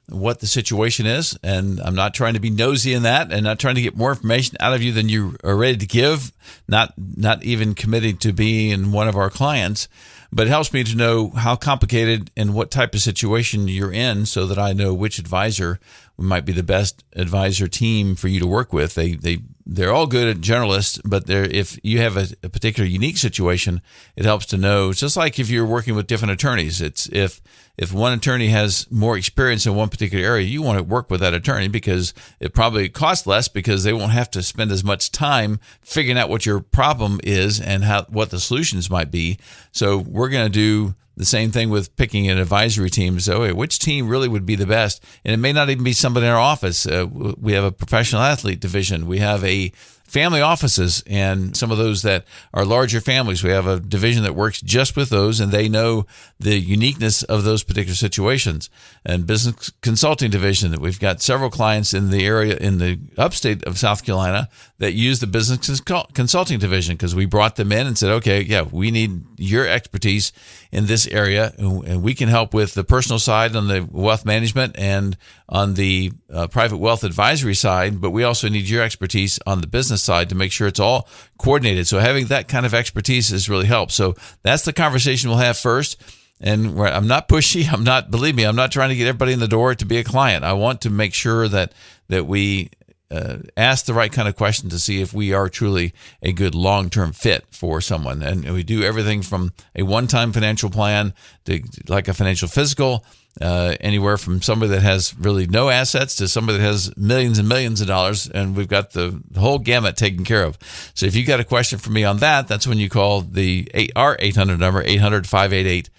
what 0.10 0.40
the 0.40 0.48
situation 0.48 1.06
is. 1.06 1.38
And 1.42 1.80
I'm 1.80 1.96
not 1.96 2.14
trying 2.14 2.34
to 2.34 2.40
be 2.40 2.50
nosy 2.50 2.94
in 2.94 3.04
that 3.04 3.32
and 3.32 3.44
not 3.44 3.58
trying 3.58 3.76
to 3.76 3.82
get 3.82 3.96
more 3.96 4.12
information 4.12 4.58
out 4.60 4.74
of 4.74 4.84
you 4.84 4.92
than 4.92 5.10
you 5.10 5.38
are 5.44 5.56
ready 5.56 5.78
to 5.78 5.88
give, 5.88 6.34
not, 6.68 6.94
not 6.98 7.44
even 7.44 7.74
committed 7.74 8.20
to 8.22 8.34
being 8.34 8.92
one 8.92 9.08
of 9.08 9.16
our 9.16 9.30
clients 9.30 9.88
but 10.36 10.48
it 10.48 10.50
helps 10.50 10.74
me 10.74 10.84
to 10.84 10.98
know 10.98 11.30
how 11.30 11.56
complicated 11.56 12.30
and 12.36 12.54
what 12.54 12.70
type 12.70 12.94
of 12.94 13.00
situation 13.00 13.70
you're 13.70 13.92
in 13.92 14.26
so 14.26 14.46
that 14.48 14.60
I 14.60 14.74
know 14.74 14.94
which 14.94 15.18
advisor 15.18 15.80
might 16.18 16.44
be 16.44 16.52
the 16.52 16.62
best 16.62 17.06
advisor 17.16 17.70
team 17.70 18.16
for 18.16 18.28
you 18.28 18.42
to 18.42 18.48
work 18.48 18.74
with. 18.74 18.96
They, 18.96 19.14
they, 19.14 19.40
they're 19.66 19.94
all 19.94 20.08
good 20.08 20.28
at 20.28 20.38
generalists, 20.44 21.02
but 21.04 21.30
if 21.30 21.80
you 21.84 22.00
have 22.00 22.18
a, 22.18 22.28
a 22.44 22.50
particular 22.50 22.88
unique 22.88 23.18
situation, 23.18 23.82
it 24.16 24.26
helps 24.26 24.46
to 24.48 24.58
know. 24.58 24.90
It's 24.90 25.00
just 25.00 25.18
like 25.18 25.40
if 25.40 25.50
you're 25.50 25.66
working 25.66 25.96
with 25.96 26.08
different 26.08 26.34
attorneys. 26.34 26.82
It's 26.82 27.08
if 27.08 27.42
if 27.78 27.94
one 27.94 28.14
attorney 28.14 28.48
has 28.48 28.88
more 28.90 29.18
experience 29.18 29.66
in 29.66 29.76
one 29.76 29.90
particular 29.90 30.24
area, 30.24 30.46
you 30.46 30.62
want 30.62 30.78
to 30.78 30.84
work 30.84 31.10
with 31.10 31.20
that 31.22 31.34
attorney 31.34 31.68
because 31.68 32.14
it 32.40 32.54
probably 32.54 32.90
costs 32.90 33.28
less 33.28 33.48
because 33.48 33.84
they 33.84 33.94
won't 33.94 34.12
have 34.12 34.32
to 34.32 34.44
spend 34.44 34.72
as 34.72 34.84
much 34.84 35.12
time 35.12 35.60
figuring 35.82 36.18
out 36.18 36.30
what 36.30 36.46
your 36.46 36.60
problem 36.60 37.20
is 37.24 37.60
and 37.60 37.84
how 37.84 38.04
what 38.04 38.30
the 38.30 38.40
solutions 38.40 38.90
might 38.90 39.12
be. 39.12 39.38
So 39.72 39.98
we're 39.98 40.30
going 40.30 40.46
to 40.46 40.50
do 40.50 40.96
the 41.18 41.26
same 41.26 41.52
thing 41.52 41.70
with 41.70 41.96
picking 41.96 42.30
an 42.30 42.38
advisory 42.38 42.90
team. 42.90 43.20
So, 43.20 43.54
which 43.54 43.80
team 43.80 44.08
really 44.08 44.28
would 44.28 44.46
be 44.46 44.56
the 44.56 44.66
best? 44.66 45.04
And 45.24 45.34
it 45.34 45.38
may 45.38 45.54
not 45.54 45.70
even 45.70 45.84
be 45.84 45.94
somebody 45.94 46.26
in 46.26 46.32
our 46.32 46.40
office. 46.40 46.86
Uh, 46.86 47.08
we 47.10 47.54
have 47.54 47.64
a 47.64 47.72
professional 47.72 48.22
athlete 48.22 48.60
division. 48.60 49.08
We 49.08 49.20
have 49.20 49.44
a 49.44 49.72
family 50.16 50.40
offices 50.40 51.04
and 51.08 51.58
some 51.58 51.72
of 51.72 51.78
those 51.78 52.02
that 52.04 52.24
are 52.54 52.64
larger 52.64 53.02
families. 53.02 53.44
We 53.44 53.50
have 53.50 53.68
a 53.68 53.82
division 53.82 54.24
that 54.24 54.34
works 54.34 54.62
just 54.62 54.96
with 54.96 55.10
those 55.10 55.42
and 55.42 55.52
they 55.52 55.68
know 55.68 56.06
the 56.40 56.58
uniqueness 56.58 57.22
of 57.24 57.44
those 57.44 57.64
particular 57.64 57.96
situations. 57.96 58.70
And 59.06 59.28
business 59.28 59.72
consulting 59.82 60.32
division 60.32 60.72
that 60.72 60.80
we've 60.80 61.02
got 61.02 61.22
several 61.22 61.50
clients 61.50 61.94
in 61.94 62.12
the 62.12 62.26
area 62.26 62.56
in 62.56 62.78
the 62.78 62.98
upstate 63.18 63.62
of 63.66 63.78
South 63.78 64.06
Carolina 64.06 64.48
that 64.78 64.94
use 64.94 65.20
the 65.20 65.28
business 65.28 65.82
consulting 66.14 66.60
division 66.60 66.96
because 66.96 67.14
we 67.14 67.26
brought 67.26 67.58
them 67.58 67.74
in 67.74 67.86
and 67.86 67.98
said, 67.98 68.12
okay, 68.12 68.40
yeah, 68.40 68.62
we 68.62 68.92
need 68.92 69.22
your 69.36 69.68
expertise 69.68 70.32
in 70.72 70.86
this 70.86 71.08
area 71.08 71.54
and 71.58 72.02
we 72.02 72.14
can 72.14 72.30
help 72.30 72.54
with 72.54 72.74
the 72.74 72.86
personal 72.86 73.20
side 73.20 73.54
on 73.54 73.68
the 73.68 73.86
wealth 73.92 74.24
management 74.24 74.78
and 74.80 75.18
on 75.48 75.76
the 75.76 76.12
uh, 76.34 76.48
private 76.48 76.78
wealth 76.78 77.04
advisory 77.04 77.54
side, 77.54 78.02
but 78.02 78.12
we 78.12 78.24
also 78.24 78.50
need 78.50 78.68
your 78.68 78.82
expertise 78.82 79.40
on 79.46 79.62
the 79.62 79.68
business 79.68 80.02
side 80.02 80.30
to 80.30 80.36
make 80.36 80.52
sure 80.52 80.68
it's 80.68 80.80
all 80.80 81.08
coordinated. 81.38 81.88
So 81.88 82.00
having 82.00 82.28
that 82.28 82.48
kind 82.48 82.66
of 82.66 82.74
expertise 82.74 83.30
has 83.30 83.48
really 83.50 83.68
helped. 83.68 83.92
So 83.92 84.16
that's 84.42 84.66
the 84.66 84.74
conversation 84.74 85.30
we'll 85.30 85.40
have 85.40 85.58
first. 85.58 86.02
And 86.42 86.80
I'm 86.80 87.08
not 87.08 87.30
pushy. 87.30 87.66
I'm 87.72 87.84
not, 87.84 88.10
believe 88.10 88.36
me, 88.36 88.44
I'm 88.44 88.56
not 88.56 88.72
trying 88.72 88.90
to 88.90 88.96
get 88.96 89.08
everybody 89.08 89.34
in 89.34 89.40
the 89.40 89.48
door 89.48 89.76
to 89.76 89.86
be 89.86 89.98
a 89.98 90.04
client. 90.04 90.44
I 90.44 90.54
want 90.54 90.82
to 90.82 90.90
make 90.90 91.14
sure 91.14 91.48
that, 91.48 91.74
that 92.10 92.26
we 92.26 92.72
uh, 93.12 93.38
ask 93.56 93.86
the 93.86 93.94
right 93.94 94.12
kind 94.12 94.28
of 94.28 94.36
question 94.36 94.70
to 94.70 94.80
see 94.80 95.02
if 95.02 95.14
we 95.14 95.34
are 95.34 95.50
truly 95.50 95.94
a 96.22 96.32
good 96.32 96.56
long 96.56 96.90
term 96.90 97.12
fit 97.12 97.46
for 97.52 97.82
someone. 97.82 98.22
And 98.24 98.52
we 98.52 98.64
do 98.64 98.84
everything 98.84 99.22
from 99.22 99.54
a 99.76 99.84
one 99.84 100.08
time 100.08 100.34
financial 100.34 100.70
plan 100.70 101.14
to 101.46 101.62
like 101.88 102.08
a 102.08 102.14
financial 102.14 102.48
physical 102.48 103.06
uh, 103.42 103.76
anywhere 103.82 104.18
from 104.18 104.42
somebody 104.42 104.72
that 104.72 104.82
has 104.82 105.16
really 105.18 105.46
no 105.46 105.70
assets 105.70 106.16
to 106.16 106.28
somebody 106.28 106.58
that 106.58 106.64
has 106.64 106.96
millions 106.96 107.38
and 107.38 107.50
millions 107.50 107.82
of 107.82 107.88
dollars, 107.88 108.30
and 108.30 108.56
we've 108.56 108.68
got 108.68 108.92
the 108.92 109.22
whole 109.38 109.60
gamut 109.60 109.98
taken 109.98 110.24
care 110.24 110.44
of. 110.44 110.58
So 110.94 111.06
if 111.06 111.16
you've 111.16 111.28
got 111.28 111.40
a 111.40 111.44
question 111.44 111.78
for 111.78 111.92
me 111.92 112.04
on 112.04 112.18
that, 112.18 112.48
that's 112.48 112.66
when 112.66 112.78
you 112.78 112.90
call 112.90 113.22
the 113.22 113.70
our 113.96 114.16
800 114.20 114.60
number 114.60 114.82
800 114.82 115.28
588 115.28 115.90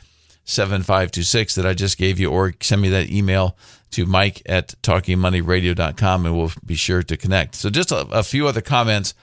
7526 0.46 1.56
that 1.56 1.66
I 1.66 1.74
just 1.74 1.98
gave 1.98 2.18
you, 2.18 2.30
or 2.30 2.54
send 2.60 2.80
me 2.80 2.88
that 2.90 3.10
email 3.10 3.56
to 3.92 4.06
mike 4.06 4.42
at 4.46 4.74
talkingmoneyradio.com 4.82 6.26
and 6.26 6.36
we'll 6.36 6.52
be 6.64 6.74
sure 6.74 7.02
to 7.02 7.16
connect. 7.16 7.54
So 7.54 7.70
just 7.70 7.92
a, 7.92 8.00
a 8.08 8.22
few 8.22 8.48
other 8.48 8.60
comments 8.60 9.14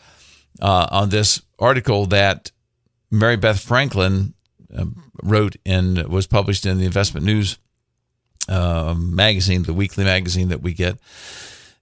uh, 0.62 0.88
on 0.92 1.10
this 1.10 1.42
article 1.60 2.06
that 2.08 2.52
Mary 3.12 3.38
Beth 3.38 3.60
Franklin 3.60 4.34
uh, 4.76 4.86
wrote 5.22 5.56
and 5.66 6.08
was 6.08 6.28
published 6.28 6.66
in 6.66 6.78
the 6.78 6.86
Investment 6.86 7.26
News 7.26 7.58
uh, 8.48 8.96
magazine, 8.98 9.64
the 9.64 9.74
weekly 9.74 10.04
magazine 10.04 10.50
that 10.50 10.62
we 10.62 10.74
get, 10.74 10.98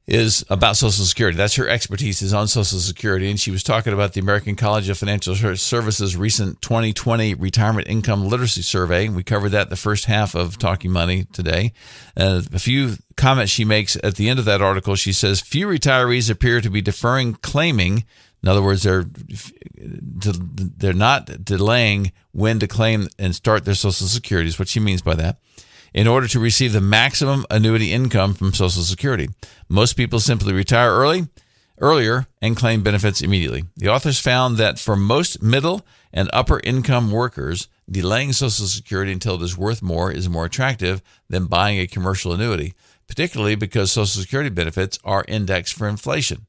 is 0.08 0.44
about 0.50 0.78
Social 0.78 1.06
Security. 1.06 1.38
That's 1.38 1.56
her 1.56 1.68
expertise 1.68 2.22
is 2.22 2.34
on 2.34 2.48
Social 2.48 2.80
Security, 2.80 3.30
and 3.30 3.40
she 3.40 3.52
was 3.52 3.64
talking 3.64 3.94
about 3.94 4.14
the 4.14 4.20
American 4.20 4.56
College 4.56 4.90
of 4.90 4.98
Financial 4.98 5.36
Services 5.56 6.18
recent 6.18 6.62
2020 6.62 7.36
Retirement 7.36 7.88
Income 7.88 8.28
Literacy 8.28 8.64
Survey. 8.64 9.10
We 9.10 9.24
covered 9.24 9.50
that 9.50 9.70
the 9.70 9.76
first 9.76 10.06
half 10.06 10.36
of 10.36 10.58
Talking 10.58 10.92
Money 10.92 11.26
today. 11.26 11.74
Uh, 12.18 12.42
a 12.52 12.60
few 12.60 12.96
comments 13.16 13.52
she 13.52 13.64
makes 13.64 13.96
at 14.04 14.16
the 14.16 14.28
end 14.28 14.40
of 14.40 14.46
that 14.46 14.62
article. 14.62 14.96
She 14.96 15.14
says 15.14 15.40
few 15.40 15.68
retirees 15.68 16.30
appear 16.30 16.62
to 16.62 16.70
be 16.70 16.82
deferring 16.82 17.36
claiming. 17.36 18.04
In 18.42 18.50
other 18.50 18.64
words, 18.64 18.84
they're 18.84 19.06
they're 19.78 20.94
not 20.94 21.46
delaying 21.46 22.12
when 22.32 22.58
to 22.60 22.68
claim 22.68 23.08
and 23.20 23.36
start 23.36 23.66
their 23.66 23.76
Social 23.76 24.08
Security. 24.08 24.50
Is 24.50 24.58
what 24.58 24.68
she 24.68 24.80
means 24.80 25.04
by 25.04 25.14
that 25.14 25.38
in 25.94 26.08
order 26.08 26.28
to 26.28 26.40
receive 26.40 26.74
the 26.74 26.82
maximum 26.82 27.46
annuity 27.50 27.92
income 27.92 28.34
from 28.34 28.54
Social 28.54 28.84
Security. 28.84 29.30
Most 29.68 29.94
people 29.94 30.20
simply 30.20 30.54
retire 30.54 30.92
early, 30.92 31.28
earlier, 31.80 32.28
and 32.42 32.56
claim 32.56 32.84
benefits 32.84 33.22
immediately. 33.22 33.66
The 33.76 33.90
authors 33.90 34.20
found 34.20 34.58
that 34.58 34.80
for 34.80 34.96
most 34.96 35.42
middle 35.42 35.86
and 36.14 36.30
upper 36.34 36.60
income 36.64 37.12
workers, 37.12 37.68
delaying 37.90 38.34
Social 38.34 38.68
Security 38.68 39.12
until 39.12 39.36
it 39.36 39.42
is 39.42 39.58
worth 39.58 39.82
more 39.82 40.12
is 40.12 40.30
more 40.30 40.46
attractive 40.46 41.02
than 41.30 41.46
buying 41.46 41.80
a 41.80 41.88
commercial 41.88 42.34
annuity, 42.34 42.74
particularly 43.08 43.56
because 43.56 43.92
Social 43.92 44.22
Security 44.22 44.50
benefits 44.50 45.00
are 45.04 45.26
indexed 45.28 45.74
for 45.74 45.88
inflation. 45.88 46.46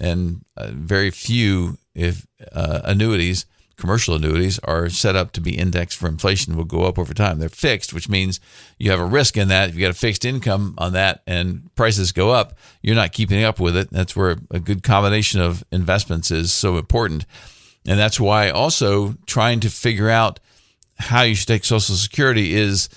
And 0.00 0.44
uh, 0.56 0.70
very 0.72 1.10
few 1.10 1.78
if 1.94 2.26
uh, 2.52 2.80
annuities 2.84 3.46
commercial 3.76 4.14
annuities 4.14 4.58
are 4.60 4.88
set 4.88 5.16
up 5.16 5.32
to 5.32 5.40
be 5.40 5.56
indexed 5.56 5.98
for 5.98 6.08
inflation 6.08 6.56
will 6.56 6.64
go 6.64 6.84
up 6.84 6.98
over 6.98 7.12
time. 7.12 7.38
They're 7.38 7.48
fixed, 7.48 7.92
which 7.92 8.08
means 8.08 8.40
you 8.78 8.90
have 8.90 9.00
a 9.00 9.04
risk 9.04 9.36
in 9.36 9.48
that. 9.48 9.68
If 9.68 9.74
you 9.74 9.82
got 9.82 9.90
a 9.90 9.94
fixed 9.94 10.24
income 10.24 10.74
on 10.78 10.92
that 10.94 11.22
and 11.26 11.74
prices 11.74 12.12
go 12.12 12.30
up, 12.30 12.56
you're 12.82 12.94
not 12.94 13.12
keeping 13.12 13.44
up 13.44 13.60
with 13.60 13.76
it. 13.76 13.90
That's 13.90 14.16
where 14.16 14.36
a 14.50 14.60
good 14.60 14.82
combination 14.82 15.40
of 15.40 15.64
investments 15.70 16.30
is 16.30 16.52
so 16.52 16.78
important. 16.78 17.26
And 17.86 17.98
that's 17.98 18.18
why 18.18 18.50
also 18.50 19.14
trying 19.26 19.60
to 19.60 19.70
figure 19.70 20.10
out 20.10 20.40
how 20.98 21.22
you 21.22 21.34
should 21.34 21.48
take 21.48 21.64
Social 21.64 21.94
Security 21.94 22.54
is 22.54 22.88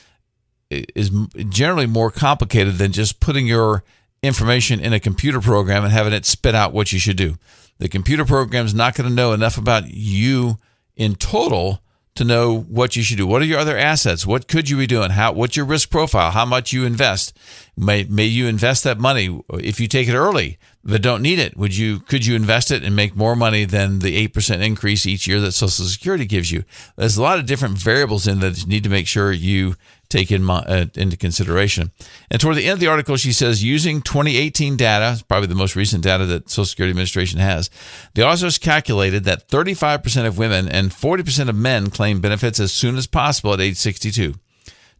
is 0.70 1.10
generally 1.50 1.88
more 1.88 2.12
complicated 2.12 2.76
than 2.76 2.92
just 2.92 3.20
putting 3.20 3.48
your 3.48 3.84
information 4.22 4.80
in 4.80 4.94
a 4.94 5.00
computer 5.00 5.42
program 5.42 5.84
and 5.84 5.92
having 5.92 6.14
it 6.14 6.26
spit 6.26 6.54
out 6.54 6.74
what 6.74 6.92
you 6.92 7.00
should 7.00 7.18
do. 7.18 7.36
The 7.80 7.90
computer 7.90 8.24
program 8.24 8.66
is 8.66 8.74
not 8.74 8.94
going 8.94 9.10
to 9.10 9.16
know 9.16 9.34
enough 9.34 9.58
about 9.58 9.90
you 9.90 10.58
in 11.00 11.16
total 11.16 11.82
to 12.14 12.26
know 12.26 12.60
what 12.60 12.96
you 12.96 13.02
should 13.02 13.18
do. 13.18 13.26
What 13.26 13.42
are 13.42 13.46
your 13.46 13.60
other 13.60 13.78
assets? 13.78 14.28
What 14.28 14.50
could 14.50 14.70
you 14.70 14.78
be 14.78 14.86
doing? 14.86 15.12
How 15.12 15.32
what's 15.32 15.56
your 15.56 15.66
risk 15.66 15.90
profile? 15.90 16.32
How 16.32 16.46
much 16.46 16.74
you 16.74 16.86
invest? 16.86 17.36
May 17.78 18.04
may 18.04 18.26
you 18.26 18.46
invest 18.46 18.84
that 18.84 19.00
money 19.00 19.42
if 19.54 19.80
you 19.80 19.88
take 19.88 20.08
it 20.08 20.16
early 20.16 20.60
but 20.84 21.02
don't 21.02 21.22
need 21.22 21.40
it? 21.40 21.58
Would 21.58 21.76
you 21.76 22.00
could 22.00 22.26
you 22.26 22.36
invest 22.36 22.72
it 22.72 22.84
and 22.84 22.96
make 22.96 23.16
more 23.16 23.36
money 23.36 23.66
than 23.66 24.00
the 24.00 24.28
8% 24.28 24.62
increase 24.62 25.06
each 25.06 25.28
year 25.28 25.40
that 25.42 25.52
Social 25.52 25.86
Security 25.86 26.26
gives 26.26 26.52
you? 26.52 26.64
There's 26.96 27.18
a 27.18 27.22
lot 27.22 27.40
of 27.40 27.46
different 27.46 27.78
variables 27.78 28.28
in 28.28 28.40
that 28.40 28.60
you 28.60 28.68
need 28.68 28.84
to 28.84 28.90
make 28.90 29.08
sure 29.08 29.32
you 29.32 29.76
take 30.10 30.32
in, 30.32 30.50
uh, 30.50 30.88
into 30.96 31.16
consideration. 31.16 31.92
And 32.32 32.42
toward 32.42 32.56
the 32.56 32.66
end 32.66 32.74
of 32.74 32.80
the 32.80 32.88
article, 32.88 33.16
she 33.16 33.32
says 33.32 33.64
using 33.64 34.02
2018 34.02 34.76
data, 34.76 35.24
probably 35.28 35.48
the 35.48 35.56
most 35.56 35.76
recent 35.76 36.04
data 36.04 36.26
that 36.26 36.50
Social 36.50 36.66
Security 36.66 36.92
Administration 36.92 37.40
has, 37.40 37.70
the 38.16 38.28
authors 38.28 38.58
calculated 38.58 39.24
that 39.24 39.48
35% 39.48 40.26
of 40.26 40.38
women 40.38 40.68
and 40.68 40.92
40% 40.92 41.50
of 41.50 41.56
men 41.56 41.90
claim 41.90 42.22
benefits 42.22 42.60
as 42.60 42.72
soon 42.72 42.98
as 42.98 43.08
possible 43.08 43.54
at 43.54 43.62
age 43.62 43.78
62. 43.78 44.36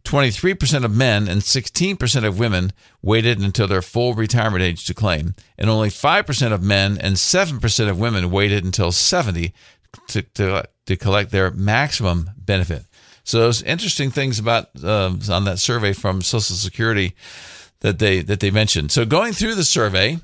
23% 0.04 0.84
of 0.84 0.96
men 0.96 1.28
and 1.28 1.42
16% 1.42 2.24
of 2.24 2.38
women 2.38 2.72
waited 3.02 3.38
until 3.38 3.66
their 3.66 3.82
full 3.82 4.14
retirement 4.14 4.62
age 4.62 4.86
to 4.86 4.94
claim, 4.94 5.34
and 5.58 5.68
only 5.68 5.90
5% 5.90 6.52
of 6.52 6.62
men 6.62 6.96
and 6.98 7.16
7% 7.16 7.88
of 7.88 8.00
women 8.00 8.30
waited 8.30 8.64
until 8.64 8.92
70 8.92 9.52
to, 10.08 10.22
to, 10.22 10.64
to 10.86 10.96
collect 10.96 11.30
their 11.30 11.50
maximum 11.50 12.30
benefit. 12.36 12.84
So 13.30 13.52
interesting 13.64 14.10
things 14.10 14.40
about 14.40 14.70
uh, 14.82 15.14
on 15.30 15.44
that 15.44 15.60
survey 15.60 15.92
from 15.92 16.20
Social 16.20 16.56
Security 16.56 17.14
that 17.80 18.00
they 18.00 18.22
that 18.22 18.40
they 18.40 18.50
mentioned. 18.50 18.90
So 18.90 19.04
going 19.04 19.32
through 19.32 19.54
the 19.54 19.64
survey, 19.64 20.18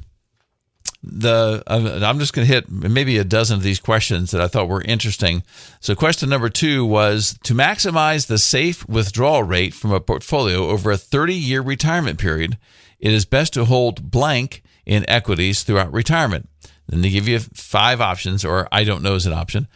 the 1.04 1.62
I'm 1.68 2.18
just 2.18 2.32
going 2.32 2.48
to 2.48 2.52
hit 2.52 2.68
maybe 2.68 3.16
a 3.18 3.24
dozen 3.24 3.58
of 3.58 3.62
these 3.62 3.78
questions 3.78 4.32
that 4.32 4.40
I 4.40 4.48
thought 4.48 4.68
were 4.68 4.82
interesting. 4.82 5.44
So 5.78 5.94
question 5.94 6.28
number 6.28 6.48
2 6.48 6.84
was 6.84 7.38
to 7.44 7.54
maximize 7.54 8.26
the 8.26 8.38
safe 8.38 8.86
withdrawal 8.88 9.44
rate 9.44 9.72
from 9.72 9.92
a 9.92 10.00
portfolio 10.00 10.68
over 10.68 10.90
a 10.90 10.96
30-year 10.96 11.62
retirement 11.62 12.18
period, 12.18 12.58
it 12.98 13.12
is 13.12 13.24
best 13.24 13.54
to 13.54 13.66
hold 13.66 14.10
blank 14.10 14.64
in 14.84 15.08
equities 15.08 15.62
throughout 15.62 15.92
retirement. 15.92 16.48
Then 16.88 17.02
they 17.02 17.10
give 17.10 17.28
you 17.28 17.38
five 17.38 18.00
options 18.00 18.44
or 18.44 18.68
I 18.72 18.82
don't 18.82 19.02
know 19.02 19.14
is 19.14 19.26
an 19.26 19.32
option. 19.32 19.68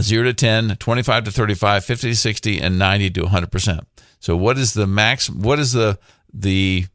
0 0.00 0.24
to 0.24 0.34
10, 0.34 0.76
25 0.76 1.24
to 1.24 1.30
35, 1.30 1.84
50 1.84 2.08
to 2.10 2.16
60, 2.16 2.60
and 2.60 2.78
90 2.78 3.10
to 3.10 3.22
100%. 3.22 3.86
So 4.20 4.36
what 4.36 4.58
is 4.58 4.74
the 4.74 4.86
max, 4.86 5.28
what 5.30 5.58
is 5.58 5.72
the, 5.72 5.98
the 6.32 6.86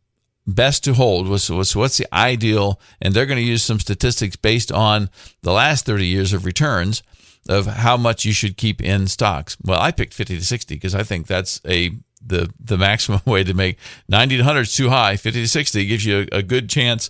best 0.47 0.83
to 0.85 0.93
hold? 0.93 1.27
What's, 1.27 1.49
what's, 1.49 1.75
what's 1.75 1.97
the 1.97 2.07
ideal? 2.13 2.79
And 3.01 3.13
they're 3.13 3.25
going 3.25 3.37
to 3.37 3.43
use 3.43 3.63
some 3.63 3.79
statistics 3.79 4.35
based 4.35 4.71
on 4.71 5.09
the 5.43 5.51
last 5.51 5.85
30 5.85 6.05
years 6.05 6.33
of 6.33 6.45
returns 6.45 7.03
of 7.47 7.65
how 7.65 7.97
much 7.97 8.25
you 8.25 8.33
should 8.33 8.57
keep 8.57 8.81
in 8.81 9.07
stocks. 9.07 9.57
Well, 9.63 9.79
I 9.79 9.91
picked 9.91 10.13
50 10.13 10.37
to 10.37 10.45
60 10.45 10.75
because 10.75 10.95
I 10.95 11.03
think 11.03 11.27
that's 11.27 11.61
a 11.65 11.91
the 12.25 12.51
the 12.59 12.77
maximum 12.77 13.21
way 13.25 13.43
to 13.43 13.53
make 13.53 13.77
90 14.09 14.37
to 14.37 14.41
100 14.41 14.61
is 14.61 14.75
too 14.75 14.89
high. 14.89 15.15
50 15.15 15.41
to 15.41 15.47
60 15.47 15.85
gives 15.85 16.05
you 16.05 16.27
a, 16.31 16.37
a 16.37 16.43
good 16.43 16.69
chance 16.69 17.09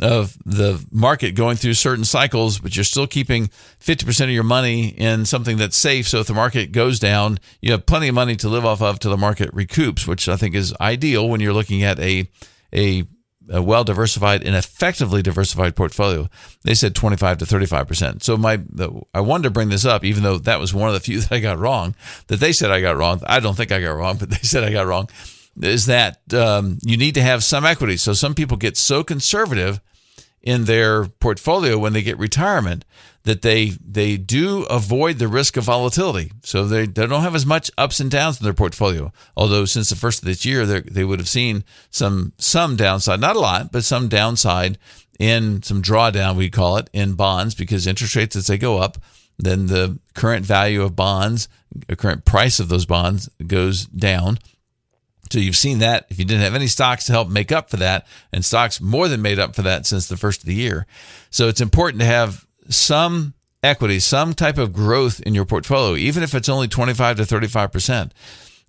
of 0.00 0.36
the 0.44 0.84
market 0.90 1.32
going 1.32 1.56
through 1.56 1.74
certain 1.74 2.04
cycles, 2.04 2.58
but 2.58 2.76
you're 2.76 2.84
still 2.84 3.06
keeping 3.06 3.48
50% 3.80 4.24
of 4.24 4.30
your 4.30 4.44
money 4.44 4.88
in 4.88 5.24
something 5.24 5.56
that's 5.56 5.76
safe. 5.76 6.08
So 6.08 6.20
if 6.20 6.26
the 6.26 6.34
market 6.34 6.72
goes 6.72 6.98
down, 6.98 7.38
you 7.60 7.72
have 7.72 7.86
plenty 7.86 8.08
of 8.08 8.14
money 8.14 8.36
to 8.36 8.48
live 8.48 8.64
off 8.64 8.82
of 8.82 8.98
till 8.98 9.10
the 9.10 9.16
market 9.16 9.54
recoups, 9.54 10.06
which 10.06 10.28
I 10.28 10.36
think 10.36 10.54
is 10.54 10.74
ideal 10.80 11.28
when 11.28 11.40
you're 11.40 11.52
looking 11.52 11.82
at 11.82 11.98
a, 11.98 12.28
a, 12.74 13.04
a 13.50 13.62
well 13.62 13.84
diversified 13.84 14.42
and 14.44 14.54
effectively 14.54 15.22
diversified 15.22 15.76
portfolio. 15.76 16.28
They 16.62 16.74
said 16.74 16.94
25 16.94 17.38
to 17.38 17.44
35%. 17.44 18.22
So 18.22 18.36
my, 18.36 18.60
I 19.14 19.20
wanted 19.20 19.44
to 19.44 19.50
bring 19.50 19.70
this 19.70 19.84
up, 19.84 20.04
even 20.04 20.22
though 20.22 20.38
that 20.38 20.60
was 20.60 20.74
one 20.74 20.88
of 20.88 20.94
the 20.94 21.00
few 21.06 21.20
that 21.20 21.32
I 21.32 21.40
got 21.40 21.58
wrong, 21.58 21.94
that 22.26 22.40
they 22.40 22.52
said 22.52 22.70
I 22.70 22.80
got 22.80 22.96
wrong. 22.96 23.22
I 23.26 23.40
don't 23.40 23.56
think 23.56 23.72
I 23.72 23.80
got 23.80 23.92
wrong, 23.92 24.16
but 24.18 24.30
they 24.30 24.36
said 24.36 24.64
I 24.64 24.72
got 24.72 24.86
wrong 24.86 25.08
is 25.62 25.86
that 25.86 26.20
um, 26.34 26.78
you 26.82 26.96
need 26.96 27.14
to 27.14 27.22
have 27.22 27.44
some 27.44 27.64
equity. 27.64 27.96
So 27.96 28.12
some 28.12 28.34
people 28.34 28.56
get 28.56 28.76
so 28.76 29.02
conservative 29.02 29.80
in 30.42 30.64
their 30.64 31.06
portfolio 31.06 31.78
when 31.78 31.92
they 31.92 32.02
get 32.02 32.18
retirement 32.18 32.84
that 33.24 33.42
they 33.42 33.70
they 33.84 34.16
do 34.16 34.62
avoid 34.64 35.18
the 35.18 35.26
risk 35.26 35.56
of 35.56 35.64
volatility. 35.64 36.30
So 36.44 36.64
they, 36.64 36.86
they 36.86 37.06
don't 37.06 37.22
have 37.22 37.34
as 37.34 37.44
much 37.44 37.70
ups 37.76 37.98
and 37.98 38.08
downs 38.08 38.40
in 38.40 38.44
their 38.44 38.54
portfolio. 38.54 39.12
Although 39.36 39.64
since 39.64 39.88
the 39.90 39.96
first 39.96 40.20
of 40.20 40.26
this 40.26 40.44
year, 40.44 40.64
they 40.64 41.04
would 41.04 41.18
have 41.18 41.28
seen 41.28 41.64
some 41.90 42.32
some 42.38 42.76
downside, 42.76 43.20
not 43.20 43.34
a 43.34 43.40
lot, 43.40 43.72
but 43.72 43.82
some 43.84 44.08
downside 44.08 44.78
in 45.18 45.62
some 45.62 45.82
drawdown 45.82 46.36
we 46.36 46.48
call 46.48 46.76
it 46.76 46.88
in 46.92 47.14
bonds 47.14 47.54
because 47.54 47.86
interest 47.86 48.14
rates 48.14 48.36
as 48.36 48.46
they 48.46 48.58
go 48.58 48.78
up, 48.78 48.98
then 49.38 49.66
the 49.66 49.98
current 50.14 50.46
value 50.46 50.82
of 50.82 50.94
bonds, 50.94 51.48
the 51.88 51.96
current 51.96 52.24
price 52.24 52.60
of 52.60 52.68
those 52.68 52.86
bonds 52.86 53.28
goes 53.44 53.86
down 53.86 54.38
so 55.30 55.38
you've 55.38 55.56
seen 55.56 55.78
that 55.80 56.06
if 56.10 56.18
you 56.18 56.24
didn't 56.24 56.42
have 56.42 56.54
any 56.54 56.66
stocks 56.66 57.04
to 57.06 57.12
help 57.12 57.28
make 57.28 57.52
up 57.52 57.70
for 57.70 57.76
that, 57.78 58.06
and 58.32 58.44
stocks 58.44 58.80
more 58.80 59.08
than 59.08 59.22
made 59.22 59.38
up 59.38 59.54
for 59.54 59.62
that 59.62 59.86
since 59.86 60.08
the 60.08 60.16
first 60.16 60.40
of 60.40 60.46
the 60.46 60.54
year. 60.54 60.86
So 61.30 61.48
it's 61.48 61.60
important 61.60 62.00
to 62.00 62.06
have 62.06 62.46
some 62.68 63.34
equity, 63.62 64.00
some 64.00 64.34
type 64.34 64.58
of 64.58 64.72
growth 64.72 65.20
in 65.20 65.34
your 65.34 65.44
portfolio, 65.44 65.96
even 65.96 66.22
if 66.22 66.34
it's 66.34 66.48
only 66.48 66.68
25 66.68 67.16
to 67.16 67.24
35 67.24 67.72
percent. 67.72 68.14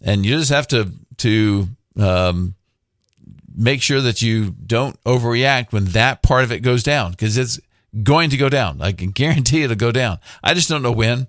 And 0.02 0.26
you 0.26 0.38
just 0.38 0.52
have 0.52 0.68
to 0.70 0.92
to 1.18 1.68
um, 1.98 2.56
make 3.56 3.82
sure 3.82 4.02
that 4.02 4.22
you 4.22 4.52
don't 4.52 5.02
overreact 5.04 5.74
when 5.74 5.86
that 5.86 6.22
part 6.22 6.44
of 6.44 6.52
it 6.52 6.60
goes 6.60 6.84
down 6.84 7.12
because 7.12 7.38
it's 7.38 7.60
going 8.04 8.30
to 8.30 8.38
go 8.38 8.50
down. 8.50 8.82
I 8.82 8.92
can 8.92 9.12
guarantee 9.12 9.64
it'll 9.64 9.76
go 9.76 9.92
down. 9.92 10.20
I 10.44 10.54
just 10.54 10.70
don't 10.70 10.84
know 10.84 10.92
when, 10.92 11.28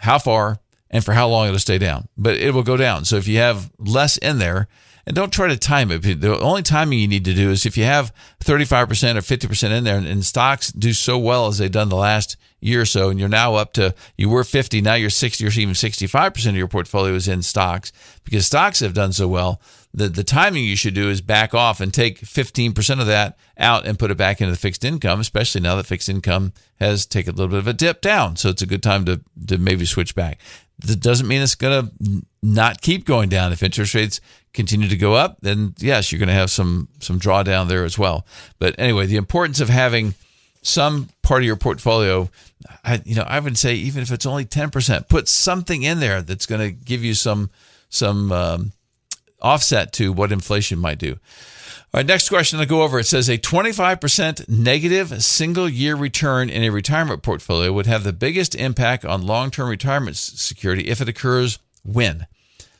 how 0.00 0.18
far, 0.18 0.60
and 0.90 1.04
for 1.04 1.12
how 1.12 1.28
long 1.28 1.46
it'll 1.46 1.58
stay 1.58 1.78
down, 1.78 2.08
but 2.16 2.36
it 2.36 2.52
will 2.52 2.62
go 2.62 2.76
down. 2.76 3.04
So 3.04 3.16
if 3.16 3.28
you 3.28 3.38
have 3.38 3.70
less 3.78 4.16
in 4.18 4.38
there, 4.38 4.68
and 5.06 5.16
don't 5.16 5.32
try 5.32 5.48
to 5.48 5.56
time 5.56 5.90
it. 5.90 6.02
The 6.02 6.38
only 6.38 6.62
timing 6.62 6.98
you 6.98 7.08
need 7.08 7.24
to 7.24 7.34
do 7.34 7.50
is 7.50 7.66
if 7.66 7.76
you 7.76 7.84
have 7.84 8.14
35% 8.44 9.16
or 9.16 9.20
50% 9.20 9.70
in 9.70 9.84
there 9.84 9.96
and 9.96 10.24
stocks 10.24 10.70
do 10.72 10.92
so 10.92 11.18
well 11.18 11.46
as 11.46 11.58
they've 11.58 11.70
done 11.70 11.88
the 11.88 11.96
last 11.96 12.36
year 12.60 12.82
or 12.82 12.86
so, 12.86 13.08
and 13.08 13.18
you're 13.18 13.28
now 13.28 13.54
up 13.54 13.72
to, 13.72 13.94
you 14.16 14.28
were 14.28 14.44
50, 14.44 14.80
now 14.82 14.94
you're 14.94 15.10
60 15.10 15.44
or 15.44 15.48
even 15.48 15.74
65% 15.74 16.48
of 16.48 16.56
your 16.56 16.68
portfolio 16.68 17.14
is 17.14 17.28
in 17.28 17.42
stocks 17.42 17.92
because 18.24 18.46
stocks 18.46 18.80
have 18.80 18.94
done 18.94 19.12
so 19.12 19.26
well. 19.26 19.60
The, 19.92 20.08
the 20.08 20.22
timing 20.22 20.64
you 20.64 20.76
should 20.76 20.94
do 20.94 21.10
is 21.10 21.20
back 21.20 21.54
off 21.54 21.80
and 21.80 21.92
take 21.92 22.20
15% 22.20 23.00
of 23.00 23.06
that 23.06 23.36
out 23.58 23.86
and 23.86 23.98
put 23.98 24.12
it 24.12 24.16
back 24.16 24.40
into 24.40 24.52
the 24.52 24.58
fixed 24.58 24.84
income, 24.84 25.18
especially 25.18 25.60
now 25.60 25.74
that 25.74 25.86
fixed 25.86 26.08
income 26.08 26.52
has 26.78 27.06
taken 27.06 27.34
a 27.34 27.36
little 27.36 27.50
bit 27.50 27.58
of 27.58 27.66
a 27.66 27.72
dip 27.72 28.00
down. 28.00 28.36
So 28.36 28.50
it's 28.50 28.62
a 28.62 28.66
good 28.66 28.82
time 28.82 29.04
to, 29.06 29.20
to 29.48 29.58
maybe 29.58 29.86
switch 29.86 30.14
back. 30.14 30.38
That 30.86 31.00
doesn't 31.00 31.28
mean 31.28 31.42
it's 31.42 31.54
going 31.54 31.88
to 31.88 32.22
not 32.42 32.80
keep 32.80 33.04
going 33.04 33.28
down. 33.28 33.52
If 33.52 33.62
interest 33.62 33.94
rates 33.94 34.20
continue 34.52 34.88
to 34.88 34.96
go 34.96 35.14
up, 35.14 35.38
then 35.40 35.74
yes, 35.78 36.10
you're 36.10 36.18
going 36.18 36.28
to 36.28 36.34
have 36.34 36.50
some 36.50 36.88
some 37.00 37.20
drawdown 37.20 37.68
there 37.68 37.84
as 37.84 37.98
well. 37.98 38.26
But 38.58 38.74
anyway, 38.78 39.06
the 39.06 39.16
importance 39.16 39.60
of 39.60 39.68
having 39.68 40.14
some 40.62 41.08
part 41.22 41.42
of 41.42 41.46
your 41.46 41.56
portfolio, 41.56 42.28
I, 42.84 43.00
you 43.04 43.14
know, 43.14 43.24
I 43.26 43.40
would 43.40 43.56
say 43.56 43.74
even 43.74 44.02
if 44.02 44.10
it's 44.10 44.26
only 44.26 44.44
ten 44.44 44.70
percent, 44.70 45.08
put 45.08 45.28
something 45.28 45.82
in 45.82 46.00
there 46.00 46.22
that's 46.22 46.46
going 46.46 46.60
to 46.60 46.70
give 46.70 47.04
you 47.04 47.14
some 47.14 47.50
some 47.88 48.32
um, 48.32 48.72
offset 49.40 49.92
to 49.94 50.12
what 50.12 50.32
inflation 50.32 50.78
might 50.78 50.98
do. 50.98 51.18
All 51.92 51.98
right, 51.98 52.06
next 52.06 52.28
question 52.28 52.60
I'll 52.60 52.66
go 52.66 52.82
over. 52.82 53.00
It 53.00 53.06
says 53.08 53.28
a 53.28 53.36
25% 53.36 54.48
negative 54.48 55.24
single 55.24 55.68
year 55.68 55.96
return 55.96 56.48
in 56.48 56.62
a 56.62 56.70
retirement 56.70 57.24
portfolio 57.24 57.72
would 57.72 57.86
have 57.86 58.04
the 58.04 58.12
biggest 58.12 58.54
impact 58.54 59.04
on 59.04 59.26
long 59.26 59.50
term 59.50 59.68
retirement 59.68 60.16
security 60.16 60.86
if 60.86 61.00
it 61.00 61.08
occurs 61.08 61.58
when? 61.82 62.28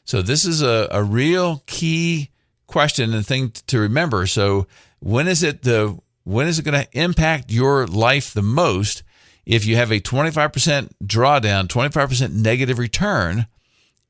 So, 0.05 0.23
this 0.23 0.45
is 0.45 0.63
a, 0.63 0.87
a 0.93 1.03
real 1.03 1.65
key 1.67 2.31
question 2.69 3.13
and 3.13 3.27
thing 3.27 3.51
to 3.67 3.81
remember. 3.81 4.29
So, 4.29 4.69
when 5.01 5.27
is 5.27 5.43
it 5.43 5.63
the 5.63 5.99
when 6.23 6.47
is 6.47 6.61
it 6.61 6.65
going 6.65 6.81
to 6.81 6.89
impact 6.93 7.51
your 7.51 7.89
life 7.89 8.33
the 8.33 8.43
most 8.43 9.03
if 9.45 9.67
you 9.67 9.75
have 9.75 9.91
a 9.91 9.99
25% 9.99 10.91
drawdown, 11.05 11.67
25% 11.67 12.33
negative 12.33 12.79
return 12.79 13.49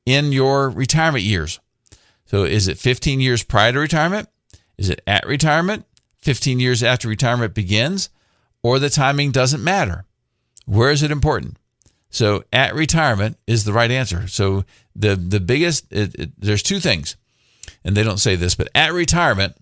in 0.05 0.31
your 0.31 0.69
retirement 0.69 1.25
years? 1.25 1.59
So, 2.27 2.45
is 2.45 2.69
it 2.69 2.77
15 2.77 3.21
years 3.21 3.43
prior 3.43 3.73
to 3.73 3.79
retirement? 3.79 4.29
Is 4.81 4.89
it 4.89 5.03
at 5.07 5.27
retirement, 5.27 5.85
15 6.23 6.59
years 6.59 6.83
after 6.83 7.07
retirement 7.07 7.53
begins, 7.53 8.09
or 8.63 8.79
the 8.79 8.89
timing 8.89 9.31
doesn't 9.31 9.63
matter? 9.63 10.07
Where 10.65 10.91
is 10.91 11.03
it 11.03 11.11
important? 11.11 11.59
So 12.09 12.45
at 12.51 12.75
retirement 12.75 13.37
is 13.47 13.65
the 13.65 13.75
right 13.75 13.91
answer. 13.91 14.27
So 14.27 14.65
the 14.97 15.17
the 15.17 15.39
biggest 15.39 15.93
it, 15.93 16.15
it, 16.15 16.31
there's 16.39 16.63
two 16.63 16.81
things, 16.81 17.17
and 17.85 17.95
they 17.95 18.03
don't 18.03 18.19
say 18.19 18.37
this, 18.37 18.55
but 18.55 18.69
at 18.75 18.95
retirement, 18.95 19.55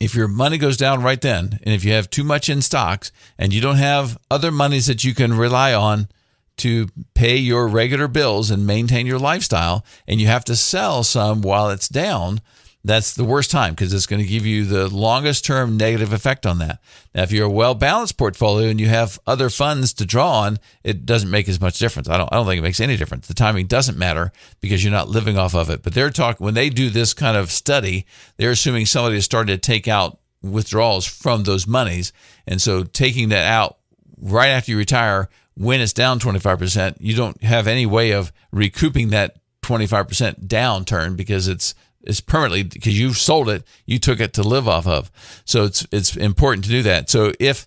if 0.00 0.14
your 0.14 0.26
money 0.26 0.56
goes 0.56 0.78
down 0.78 1.02
right 1.02 1.20
then, 1.20 1.60
and 1.62 1.74
if 1.74 1.84
you 1.84 1.92
have 1.92 2.08
too 2.08 2.24
much 2.24 2.48
in 2.48 2.62
stocks 2.62 3.12
and 3.38 3.52
you 3.52 3.60
don't 3.60 3.76
have 3.76 4.18
other 4.30 4.50
monies 4.50 4.86
that 4.86 5.04
you 5.04 5.14
can 5.14 5.36
rely 5.36 5.74
on 5.74 6.08
to 6.56 6.88
pay 7.12 7.36
your 7.36 7.68
regular 7.68 8.08
bills 8.08 8.50
and 8.50 8.66
maintain 8.66 9.06
your 9.06 9.18
lifestyle, 9.18 9.84
and 10.08 10.18
you 10.18 10.26
have 10.26 10.46
to 10.46 10.56
sell 10.56 11.04
some 11.04 11.42
while 11.42 11.68
it's 11.68 11.88
down, 11.88 12.40
that's 12.82 13.12
the 13.14 13.24
worst 13.24 13.50
time 13.50 13.74
because 13.74 13.92
it's 13.92 14.06
going 14.06 14.22
to 14.22 14.28
give 14.28 14.46
you 14.46 14.64
the 14.64 14.88
longest 14.88 15.44
term 15.44 15.76
negative 15.76 16.12
effect 16.12 16.46
on 16.46 16.58
that. 16.58 16.80
Now, 17.14 17.22
if 17.22 17.32
you're 17.32 17.46
a 17.46 17.50
well 17.50 17.74
balanced 17.74 18.16
portfolio 18.16 18.68
and 18.68 18.80
you 18.80 18.88
have 18.88 19.18
other 19.26 19.50
funds 19.50 19.92
to 19.94 20.06
draw 20.06 20.40
on, 20.40 20.58
it 20.82 21.04
doesn't 21.04 21.30
make 21.30 21.48
as 21.48 21.60
much 21.60 21.78
difference. 21.78 22.08
I 22.08 22.16
don't, 22.16 22.32
I 22.32 22.36
don't 22.36 22.46
think 22.46 22.58
it 22.58 22.62
makes 22.62 22.80
any 22.80 22.96
difference. 22.96 23.26
The 23.26 23.34
timing 23.34 23.66
doesn't 23.66 23.98
matter 23.98 24.32
because 24.60 24.82
you're 24.82 24.92
not 24.92 25.08
living 25.08 25.36
off 25.36 25.54
of 25.54 25.68
it. 25.68 25.82
But 25.82 25.92
they're 25.92 26.10
talking, 26.10 26.42
when 26.44 26.54
they 26.54 26.70
do 26.70 26.88
this 26.88 27.12
kind 27.12 27.36
of 27.36 27.50
study, 27.50 28.06
they're 28.38 28.52
assuming 28.52 28.86
somebody 28.86 29.16
has 29.16 29.24
started 29.26 29.62
to 29.62 29.66
take 29.66 29.86
out 29.86 30.18
withdrawals 30.42 31.04
from 31.04 31.42
those 31.42 31.66
monies. 31.66 32.14
And 32.46 32.62
so 32.62 32.84
taking 32.84 33.28
that 33.28 33.46
out 33.46 33.76
right 34.18 34.48
after 34.48 34.70
you 34.70 34.78
retire, 34.78 35.28
when 35.54 35.82
it's 35.82 35.92
down 35.92 36.18
25%, 36.18 36.96
you 37.00 37.14
don't 37.14 37.42
have 37.42 37.66
any 37.66 37.84
way 37.84 38.12
of 38.12 38.32
recouping 38.52 39.10
that 39.10 39.36
25% 39.62 40.46
downturn 40.46 41.16
because 41.16 41.46
it's 41.46 41.74
it's 42.02 42.20
permanently 42.20 42.62
because 42.62 42.98
you've 42.98 43.16
sold 43.16 43.48
it, 43.48 43.64
you 43.86 43.98
took 43.98 44.20
it 44.20 44.34
to 44.34 44.42
live 44.42 44.68
off 44.68 44.86
of. 44.86 45.10
So 45.44 45.64
it's 45.64 45.86
it's 45.92 46.16
important 46.16 46.64
to 46.64 46.70
do 46.70 46.82
that. 46.82 47.10
So 47.10 47.32
if 47.38 47.66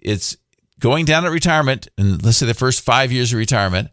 it's 0.00 0.36
going 0.78 1.04
down 1.04 1.24
at 1.24 1.32
retirement, 1.32 1.88
and 1.98 2.22
let's 2.24 2.38
say 2.38 2.46
the 2.46 2.54
first 2.54 2.82
five 2.82 3.10
years 3.10 3.32
of 3.32 3.38
retirement, 3.38 3.88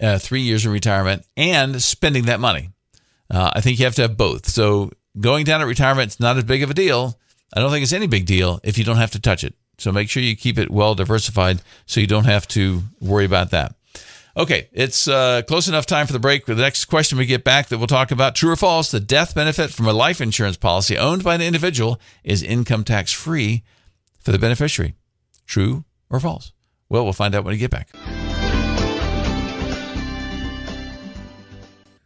uh, 0.00 0.18
three 0.18 0.42
years 0.42 0.64
of 0.66 0.72
retirement, 0.72 1.24
and 1.36 1.82
spending 1.82 2.26
that 2.26 2.40
money, 2.40 2.70
uh, 3.30 3.50
I 3.54 3.60
think 3.60 3.78
you 3.78 3.84
have 3.86 3.94
to 3.96 4.02
have 4.02 4.16
both. 4.16 4.48
So 4.48 4.90
going 5.18 5.44
down 5.44 5.60
at 5.60 5.66
retirement 5.66 6.12
is 6.12 6.20
not 6.20 6.36
as 6.36 6.44
big 6.44 6.62
of 6.62 6.70
a 6.70 6.74
deal. 6.74 7.18
I 7.54 7.60
don't 7.60 7.70
think 7.70 7.82
it's 7.82 7.92
any 7.92 8.06
big 8.06 8.26
deal 8.26 8.60
if 8.62 8.78
you 8.78 8.84
don't 8.84 8.96
have 8.96 9.12
to 9.12 9.20
touch 9.20 9.42
it. 9.42 9.54
So 9.78 9.92
make 9.92 10.10
sure 10.10 10.22
you 10.22 10.36
keep 10.36 10.58
it 10.58 10.70
well 10.70 10.94
diversified 10.94 11.62
so 11.86 12.00
you 12.00 12.06
don't 12.06 12.24
have 12.24 12.46
to 12.48 12.82
worry 13.00 13.24
about 13.24 13.50
that. 13.50 13.74
Okay, 14.38 14.68
it's 14.72 15.08
uh, 15.08 15.42
close 15.48 15.66
enough 15.66 15.84
time 15.84 16.06
for 16.06 16.12
the 16.12 16.20
break. 16.20 16.46
The 16.46 16.54
next 16.54 16.84
question 16.84 17.18
we 17.18 17.26
get 17.26 17.42
back 17.42 17.66
that 17.68 17.78
we'll 17.78 17.88
talk 17.88 18.12
about 18.12 18.36
true 18.36 18.52
or 18.52 18.56
false 18.56 18.88
the 18.88 19.00
death 19.00 19.34
benefit 19.34 19.70
from 19.70 19.88
a 19.88 19.92
life 19.92 20.20
insurance 20.20 20.56
policy 20.56 20.96
owned 20.96 21.24
by 21.24 21.34
an 21.34 21.40
individual 21.40 22.00
is 22.22 22.44
income 22.44 22.84
tax 22.84 23.10
free 23.10 23.64
for 24.20 24.30
the 24.30 24.38
beneficiary. 24.38 24.94
True 25.44 25.84
or 26.08 26.20
false? 26.20 26.52
Well, 26.88 27.02
we'll 27.02 27.14
find 27.14 27.34
out 27.34 27.42
when 27.42 27.50
we 27.50 27.58
get 27.58 27.72
back. 27.72 27.90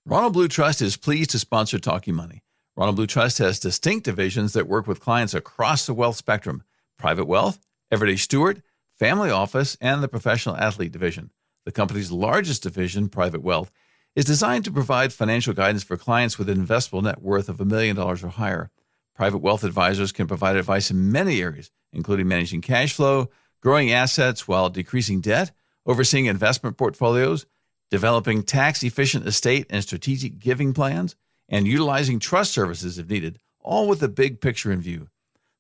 Ronald 0.06 0.32
Blue 0.32 0.48
Trust 0.48 0.80
is 0.80 0.96
pleased 0.96 1.30
to 1.30 1.38
sponsor 1.38 1.78
Talking 1.78 2.14
Money. 2.14 2.42
Ronald 2.76 2.96
Blue 2.96 3.06
Trust 3.06 3.38
has 3.38 3.60
distinct 3.60 4.06
divisions 4.06 4.54
that 4.54 4.66
work 4.66 4.86
with 4.86 5.00
clients 5.00 5.34
across 5.34 5.84
the 5.84 5.92
wealth 5.92 6.16
spectrum 6.16 6.62
private 6.96 7.26
wealth, 7.26 7.58
everyday 7.90 8.16
steward, 8.16 8.62
family 8.98 9.30
office, 9.30 9.76
and 9.82 10.02
the 10.02 10.08
professional 10.08 10.56
athlete 10.56 10.92
division 10.92 11.30
the 11.64 11.72
company's 11.72 12.10
largest 12.10 12.62
division, 12.62 13.08
Private 13.08 13.42
Wealth, 13.42 13.70
is 14.14 14.24
designed 14.24 14.64
to 14.64 14.70
provide 14.70 15.12
financial 15.12 15.54
guidance 15.54 15.82
for 15.82 15.96
clients 15.96 16.38
with 16.38 16.48
an 16.48 16.64
investable 16.64 17.02
net 17.02 17.22
worth 17.22 17.48
of 17.48 17.60
a 17.60 17.64
million 17.64 17.96
dollars 17.96 18.22
or 18.22 18.28
higher. 18.28 18.70
Private 19.14 19.38
wealth 19.38 19.64
advisors 19.64 20.12
can 20.12 20.26
provide 20.26 20.56
advice 20.56 20.90
in 20.90 21.12
many 21.12 21.40
areas, 21.40 21.70
including 21.92 22.28
managing 22.28 22.60
cash 22.60 22.94
flow, 22.94 23.30
growing 23.60 23.92
assets 23.92 24.48
while 24.48 24.70
decreasing 24.70 25.20
debt, 25.20 25.52
overseeing 25.86 26.26
investment 26.26 26.76
portfolios, 26.76 27.46
developing 27.90 28.42
tax 28.42 28.82
efficient 28.82 29.26
estate 29.26 29.66
and 29.70 29.82
strategic 29.82 30.38
giving 30.38 30.72
plans, 30.72 31.14
and 31.48 31.66
utilizing 31.66 32.18
trust 32.18 32.52
services 32.52 32.98
if 32.98 33.08
needed, 33.08 33.38
all 33.60 33.86
with 33.86 34.00
the 34.00 34.08
big 34.08 34.40
picture 34.40 34.72
in 34.72 34.80
view. 34.80 35.08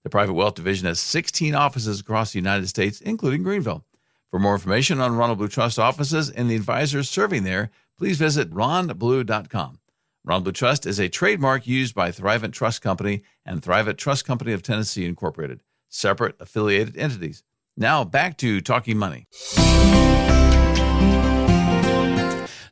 The 0.02 0.10
Private 0.10 0.32
Wealth 0.32 0.54
Division 0.54 0.86
has 0.86 0.98
16 0.98 1.54
offices 1.54 2.00
across 2.00 2.32
the 2.32 2.38
United 2.38 2.68
States, 2.68 3.00
including 3.00 3.42
Greenville. 3.42 3.84
For 4.32 4.38
more 4.38 4.54
information 4.54 4.98
on 4.98 5.14
Ronald 5.14 5.36
Blue 5.36 5.48
Trust 5.48 5.78
offices 5.78 6.30
and 6.30 6.48
the 6.48 6.56
advisors 6.56 7.10
serving 7.10 7.44
there, 7.44 7.70
please 7.98 8.16
visit 8.16 8.50
ronblue.com. 8.50 9.78
Ronald 10.24 10.44
Blue 10.44 10.52
Trust 10.52 10.86
is 10.86 10.98
a 10.98 11.10
trademark 11.10 11.66
used 11.66 11.94
by 11.94 12.10
Thrivent 12.10 12.52
Trust 12.52 12.80
Company 12.80 13.24
and 13.44 13.60
Thrivent 13.60 13.98
Trust 13.98 14.24
Company 14.24 14.52
of 14.52 14.62
Tennessee 14.62 15.04
Incorporated, 15.04 15.60
separate 15.90 16.34
affiliated 16.40 16.96
entities. 16.96 17.42
Now 17.76 18.04
back 18.04 18.38
to 18.38 18.62
Talking 18.62 18.96
Money. 18.96 19.26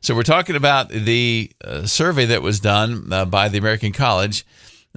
So 0.01 0.15
we're 0.15 0.23
talking 0.23 0.55
about 0.55 0.89
the 0.89 1.51
uh, 1.63 1.85
survey 1.85 2.25
that 2.25 2.41
was 2.41 2.59
done 2.59 3.13
uh, 3.13 3.25
by 3.25 3.49
the 3.49 3.59
American 3.59 3.91
College 3.91 4.47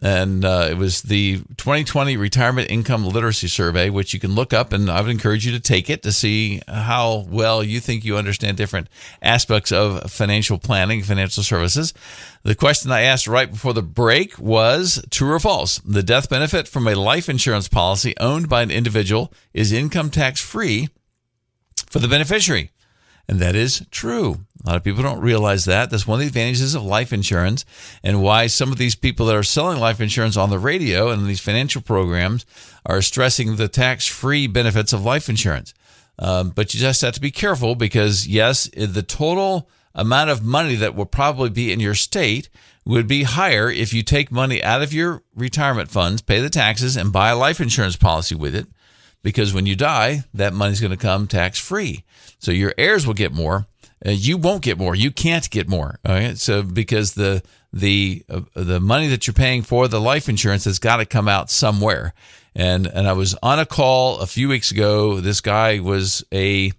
and 0.02 0.44
uh, 0.44 0.68
it 0.70 0.76
was 0.76 1.02
the 1.02 1.38
2020 1.56 2.16
Retirement 2.16 2.70
Income 2.70 3.06
Literacy 3.06 3.48
Survey, 3.48 3.90
which 3.90 4.12
you 4.12 4.20
can 4.20 4.34
look 4.34 4.52
up, 4.52 4.72
and 4.72 4.90
I 4.90 5.00
would 5.00 5.10
encourage 5.10 5.46
you 5.46 5.52
to 5.52 5.60
take 5.60 5.88
it 5.88 6.02
to 6.02 6.12
see 6.12 6.60
how 6.66 7.26
well 7.28 7.62
you 7.62 7.80
think 7.80 8.04
you 8.04 8.16
understand 8.16 8.56
different 8.56 8.88
aspects 9.22 9.70
of 9.70 10.10
financial 10.10 10.58
planning, 10.58 11.02
financial 11.02 11.42
services. 11.42 11.94
The 12.42 12.54
question 12.54 12.90
I 12.90 13.02
asked 13.02 13.28
right 13.28 13.50
before 13.50 13.72
the 13.72 13.82
break 13.82 14.38
was 14.38 15.04
true 15.10 15.32
or 15.32 15.40
false? 15.40 15.78
The 15.78 16.02
death 16.02 16.28
benefit 16.28 16.66
from 16.66 16.88
a 16.88 16.94
life 16.94 17.28
insurance 17.28 17.68
policy 17.68 18.14
owned 18.18 18.48
by 18.48 18.62
an 18.62 18.70
individual 18.70 19.32
is 19.52 19.72
income 19.72 20.10
tax 20.10 20.40
free 20.40 20.88
for 21.88 22.00
the 22.00 22.08
beneficiary. 22.08 22.70
And 23.28 23.38
that 23.40 23.54
is 23.54 23.84
true. 23.90 24.44
A 24.64 24.68
lot 24.68 24.76
of 24.76 24.84
people 24.84 25.02
don't 25.02 25.20
realize 25.20 25.64
that. 25.64 25.90
That's 25.90 26.06
one 26.06 26.16
of 26.16 26.20
the 26.20 26.26
advantages 26.26 26.74
of 26.74 26.84
life 26.84 27.12
insurance 27.12 27.64
and 28.02 28.22
why 28.22 28.46
some 28.46 28.70
of 28.70 28.78
these 28.78 28.94
people 28.94 29.26
that 29.26 29.36
are 29.36 29.42
selling 29.42 29.80
life 29.80 30.00
insurance 30.00 30.36
on 30.36 30.50
the 30.50 30.58
radio 30.58 31.10
and 31.10 31.26
these 31.26 31.40
financial 31.40 31.82
programs 31.82 32.44
are 32.84 33.02
stressing 33.02 33.56
the 33.56 33.68
tax 33.68 34.06
free 34.06 34.46
benefits 34.46 34.92
of 34.92 35.04
life 35.04 35.28
insurance. 35.28 35.74
Um, 36.18 36.50
but 36.50 36.74
you 36.74 36.80
just 36.80 37.02
have 37.02 37.14
to 37.14 37.20
be 37.20 37.30
careful 37.30 37.74
because, 37.74 38.26
yes, 38.26 38.68
the 38.76 39.02
total 39.02 39.68
amount 39.94 40.30
of 40.30 40.44
money 40.44 40.74
that 40.76 40.94
will 40.94 41.06
probably 41.06 41.50
be 41.50 41.72
in 41.72 41.80
your 41.80 41.94
state 41.94 42.48
would 42.84 43.06
be 43.06 43.22
higher 43.22 43.70
if 43.70 43.94
you 43.94 44.02
take 44.02 44.30
money 44.30 44.62
out 44.62 44.82
of 44.82 44.92
your 44.92 45.22
retirement 45.34 45.90
funds, 45.90 46.20
pay 46.20 46.40
the 46.40 46.50
taxes, 46.50 46.96
and 46.96 47.12
buy 47.12 47.30
a 47.30 47.36
life 47.36 47.60
insurance 47.60 47.96
policy 47.96 48.34
with 48.34 48.54
it. 48.54 48.66
Because 49.24 49.52
when 49.52 49.66
you 49.66 49.74
die, 49.74 50.22
that 50.34 50.52
money's 50.52 50.80
going 50.80 50.92
to 50.92 50.96
come 50.96 51.26
tax 51.26 51.58
free. 51.58 52.04
So 52.38 52.52
your 52.52 52.74
heirs 52.78 53.06
will 53.06 53.14
get 53.14 53.32
more. 53.32 53.66
Uh, 54.06 54.10
you 54.10 54.36
won't 54.36 54.62
get 54.62 54.78
more. 54.78 54.94
You 54.94 55.10
can't 55.10 55.48
get 55.50 55.66
more. 55.66 55.98
Okay? 56.06 56.34
So 56.36 56.62
because 56.62 57.14
the 57.14 57.42
the 57.72 58.22
uh, 58.28 58.42
the 58.54 58.78
money 58.78 59.08
that 59.08 59.26
you're 59.26 59.34
paying 59.34 59.62
for 59.62 59.88
the 59.88 60.00
life 60.00 60.28
insurance 60.28 60.66
has 60.66 60.78
got 60.78 60.98
to 60.98 61.06
come 61.06 61.26
out 61.26 61.50
somewhere. 61.50 62.12
And 62.54 62.86
and 62.86 63.08
I 63.08 63.14
was 63.14 63.34
on 63.42 63.58
a 63.58 63.66
call 63.66 64.18
a 64.18 64.26
few 64.26 64.48
weeks 64.48 64.70
ago. 64.70 65.20
This 65.20 65.40
guy 65.40 65.80
was 65.80 66.22
a 66.30 66.70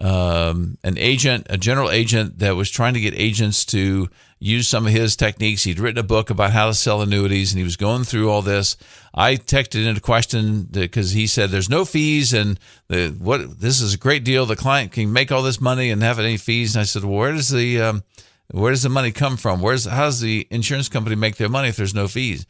um, 0.00 0.78
an 0.84 0.96
agent, 0.98 1.48
a 1.50 1.58
general 1.58 1.90
agent 1.90 2.38
that 2.38 2.56
was 2.56 2.70
trying 2.70 2.94
to 2.94 3.00
get 3.00 3.12
agents 3.14 3.64
to 3.66 4.08
use 4.42 4.66
some 4.66 4.86
of 4.86 4.92
his 4.92 5.14
techniques. 5.14 5.62
He'd 5.62 5.78
written 5.78 5.98
a 6.00 6.06
book 6.06 6.28
about 6.28 6.50
how 6.50 6.66
to 6.66 6.74
sell 6.74 7.00
annuities 7.00 7.52
and 7.52 7.58
he 7.58 7.64
was 7.64 7.76
going 7.76 8.02
through 8.02 8.28
all 8.28 8.42
this. 8.42 8.76
I 9.14 9.36
texted 9.36 9.86
in 9.86 9.96
a 9.96 10.00
question 10.00 10.64
because 10.64 11.12
he 11.12 11.28
said 11.28 11.50
there's 11.50 11.70
no 11.70 11.84
fees 11.84 12.32
and 12.32 12.58
the, 12.88 13.10
what 13.10 13.60
this 13.60 13.80
is 13.80 13.94
a 13.94 13.98
great 13.98 14.24
deal. 14.24 14.44
The 14.44 14.56
client 14.56 14.90
can 14.90 15.12
make 15.12 15.30
all 15.30 15.42
this 15.42 15.60
money 15.60 15.90
and 15.90 16.02
have 16.02 16.18
any 16.18 16.36
fees. 16.36 16.74
And 16.74 16.80
I 16.80 16.84
said, 16.84 17.04
well, 17.04 17.18
where 17.18 17.32
does 17.32 17.50
the 17.50 17.80
um, 17.80 18.02
where 18.50 18.72
does 18.72 18.82
the 18.82 18.88
money 18.88 19.12
come 19.12 19.36
from? 19.36 19.60
Where's 19.60 19.84
how 19.84 20.06
does 20.06 20.20
the 20.20 20.48
insurance 20.50 20.88
company 20.88 21.14
make 21.14 21.36
their 21.36 21.48
money 21.48 21.68
if 21.68 21.76
there's 21.76 21.94
no 21.94 22.08
fees? 22.08 22.44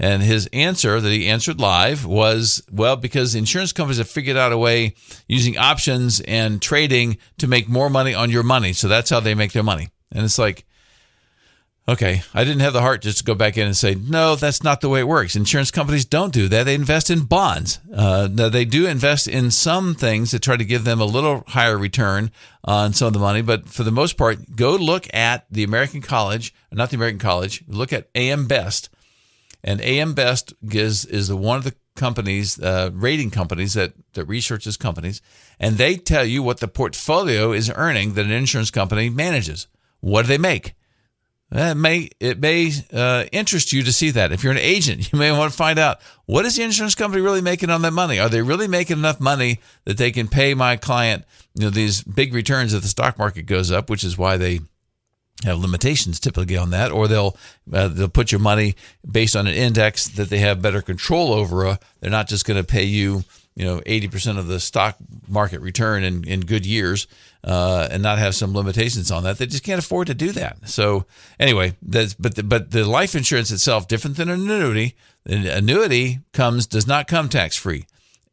And 0.00 0.22
his 0.22 0.48
answer 0.52 1.00
that 1.00 1.10
he 1.10 1.28
answered 1.28 1.60
live 1.60 2.04
was, 2.04 2.62
well, 2.70 2.96
because 2.96 3.34
insurance 3.34 3.72
companies 3.72 3.98
have 3.98 4.10
figured 4.10 4.36
out 4.36 4.52
a 4.52 4.58
way 4.58 4.94
using 5.26 5.56
options 5.56 6.20
and 6.20 6.60
trading 6.60 7.16
to 7.38 7.46
make 7.46 7.68
more 7.68 7.88
money 7.88 8.14
on 8.14 8.30
your 8.30 8.42
money. 8.42 8.74
So 8.74 8.88
that's 8.88 9.08
how 9.08 9.20
they 9.20 9.34
make 9.34 9.52
their 9.52 9.62
money. 9.62 9.88
And 10.12 10.24
it's 10.24 10.38
like, 10.38 10.66
Okay, 11.88 12.22
I 12.34 12.42
didn't 12.42 12.62
have 12.62 12.72
the 12.72 12.80
heart 12.80 13.00
just 13.00 13.18
to 13.18 13.24
go 13.24 13.36
back 13.36 13.56
in 13.56 13.64
and 13.64 13.76
say, 13.76 13.94
no, 13.94 14.34
that's 14.34 14.64
not 14.64 14.80
the 14.80 14.88
way 14.88 15.00
it 15.00 15.06
works. 15.06 15.36
Insurance 15.36 15.70
companies 15.70 16.04
don't 16.04 16.32
do 16.32 16.48
that. 16.48 16.64
They 16.64 16.74
invest 16.74 17.10
in 17.10 17.26
bonds. 17.26 17.78
Uh, 17.94 18.26
they 18.26 18.64
do 18.64 18.88
invest 18.88 19.28
in 19.28 19.52
some 19.52 19.94
things 19.94 20.32
to 20.32 20.40
try 20.40 20.56
to 20.56 20.64
give 20.64 20.82
them 20.82 21.00
a 21.00 21.04
little 21.04 21.44
higher 21.46 21.78
return 21.78 22.32
on 22.64 22.92
some 22.92 23.06
of 23.06 23.12
the 23.12 23.20
money. 23.20 23.40
But 23.40 23.68
for 23.68 23.84
the 23.84 23.92
most 23.92 24.16
part, 24.16 24.56
go 24.56 24.74
look 24.74 25.06
at 25.14 25.46
the 25.48 25.62
American 25.62 26.02
College, 26.02 26.52
not 26.72 26.90
the 26.90 26.96
American 26.96 27.20
College, 27.20 27.62
look 27.68 27.92
at 27.92 28.08
AM 28.16 28.48
Best. 28.48 28.88
And 29.62 29.80
AM 29.80 30.14
Best 30.14 30.54
is, 30.68 31.04
is 31.04 31.32
one 31.32 31.58
of 31.58 31.64
the 31.64 31.76
companies, 31.94 32.60
uh, 32.60 32.90
rating 32.94 33.30
companies 33.30 33.74
that, 33.74 33.92
that 34.14 34.24
researches 34.24 34.76
companies. 34.76 35.22
And 35.60 35.76
they 35.76 35.96
tell 35.96 36.24
you 36.24 36.42
what 36.42 36.58
the 36.58 36.66
portfolio 36.66 37.52
is 37.52 37.70
earning 37.72 38.14
that 38.14 38.26
an 38.26 38.32
insurance 38.32 38.72
company 38.72 39.08
manages. 39.08 39.68
What 40.00 40.22
do 40.22 40.28
they 40.28 40.38
make? 40.38 40.74
It 41.52 41.76
may 41.76 42.10
it 42.18 42.40
may 42.40 42.72
uh, 42.92 43.24
interest 43.30 43.72
you 43.72 43.84
to 43.84 43.92
see 43.92 44.10
that. 44.10 44.32
If 44.32 44.42
you're 44.42 44.52
an 44.52 44.58
agent, 44.58 45.12
you 45.12 45.18
may 45.18 45.30
want 45.30 45.52
to 45.52 45.56
find 45.56 45.78
out 45.78 46.00
what 46.26 46.44
is 46.44 46.56
the 46.56 46.64
insurance 46.64 46.94
company 46.94 47.22
really 47.22 47.40
making 47.40 47.70
on 47.70 47.82
that 47.82 47.92
money. 47.92 48.18
Are 48.18 48.28
they 48.28 48.42
really 48.42 48.68
making 48.68 48.98
enough 48.98 49.20
money 49.20 49.60
that 49.84 49.96
they 49.96 50.10
can 50.10 50.28
pay 50.28 50.54
my 50.54 50.76
client 50.76 51.24
you 51.54 51.64
know 51.64 51.70
these 51.70 52.02
big 52.02 52.34
returns 52.34 52.74
if 52.74 52.82
the 52.82 52.88
stock 52.88 53.18
market 53.18 53.42
goes 53.42 53.70
up, 53.70 53.88
which 53.88 54.04
is 54.04 54.18
why 54.18 54.36
they 54.36 54.60
have 55.44 55.58
limitations 55.58 56.20
typically 56.20 56.56
on 56.56 56.70
that, 56.70 56.90
or 56.92 57.08
they'll 57.08 57.36
uh, 57.72 57.88
they'll 57.88 58.08
put 58.08 58.32
your 58.32 58.40
money 58.40 58.74
based 59.10 59.36
on 59.36 59.46
an 59.46 59.54
index 59.54 60.08
that 60.08 60.28
they 60.28 60.38
have 60.38 60.60
better 60.60 60.82
control 60.82 61.32
over. 61.32 61.66
Uh, 61.66 61.76
they're 62.00 62.10
not 62.10 62.28
just 62.28 62.44
going 62.44 62.60
to 62.60 62.66
pay 62.66 62.84
you 62.84 63.24
you 63.56 63.64
know 63.64 63.80
80% 63.80 64.38
of 64.38 64.46
the 64.46 64.60
stock 64.60 64.96
market 65.26 65.60
return 65.60 66.04
in, 66.04 66.24
in 66.24 66.40
good 66.40 66.64
years 66.64 67.08
uh, 67.42 67.88
and 67.90 68.02
not 68.02 68.18
have 68.18 68.34
some 68.34 68.54
limitations 68.54 69.10
on 69.10 69.24
that. 69.24 69.38
They 69.38 69.46
just 69.46 69.64
can't 69.64 69.78
afford 69.78 70.06
to 70.08 70.14
do 70.14 70.30
that. 70.32 70.68
So 70.68 71.06
anyway 71.40 71.74
that's 71.82 72.14
but 72.14 72.36
the, 72.36 72.42
but 72.42 72.70
the 72.70 72.84
life 72.84 73.14
insurance 73.14 73.50
itself 73.50 73.88
different 73.88 74.18
than 74.18 74.28
an 74.28 74.42
annuity 74.42 74.94
an 75.24 75.46
annuity 75.46 76.20
comes 76.32 76.66
does 76.66 76.86
not 76.86 77.08
come 77.08 77.28
tax 77.28 77.56
free 77.56 77.86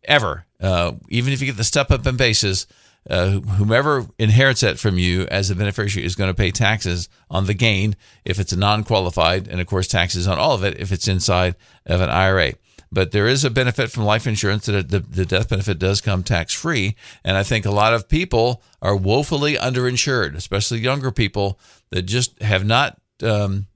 ever. 0.04 0.46
Uh, 0.60 0.94
even 1.10 1.34
if 1.34 1.42
you 1.42 1.48
get 1.48 1.58
the 1.58 1.64
step 1.64 1.90
up 1.90 2.06
in 2.06 2.18
basis 2.18 2.68
uh, 3.10 3.32
whomever 3.32 4.06
inherits 4.18 4.62
that 4.62 4.80
from 4.80 4.98
you 4.98 5.24
as 5.28 5.50
a 5.50 5.56
beneficiary 5.56 6.06
is 6.06 6.16
going 6.16 6.30
to 6.30 6.34
pay 6.34 6.52
taxes 6.52 7.10
on 7.30 7.46
the 7.46 7.54
gain 7.54 7.96
if 8.24 8.40
it's 8.40 8.54
a 8.54 8.58
non-qualified 8.58 9.48
and 9.48 9.60
of 9.60 9.68
course 9.68 9.88
taxes 9.88 10.26
on 10.28 10.38
all 10.38 10.54
of 10.54 10.64
it 10.64 10.80
if 10.80 10.92
it's 10.92 11.08
inside 11.08 11.56
of 11.86 12.00
an 12.00 12.10
ira 12.10 12.54
but 12.94 13.12
there 13.12 13.28
is 13.28 13.44
a 13.44 13.50
benefit 13.50 13.92
from 13.92 14.04
life 14.04 14.28
insurance 14.28 14.68
that 14.68 14.90
the, 14.90 15.00
the 15.00 15.26
death 15.26 15.50
benefit 15.50 15.80
does 15.80 16.00
come 16.00 16.24
tax 16.24 16.54
free. 16.54 16.96
And 17.24 17.36
I 17.36 17.44
think 17.44 17.66
a 17.66 17.72
lot 17.72 17.94
of 17.94 18.08
people 18.08 18.62
are 18.82 18.96
woefully 18.96 19.56
underinsured, 19.56 20.36
especially 20.36 20.80
younger 20.80 21.12
people 21.12 21.60
that 21.90 22.04
just 22.04 22.42
have 22.42 22.66
not 22.66 23.00
um, 23.24 23.68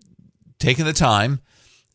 taken 0.60 0.86
the 0.86 0.94
time 0.94 1.42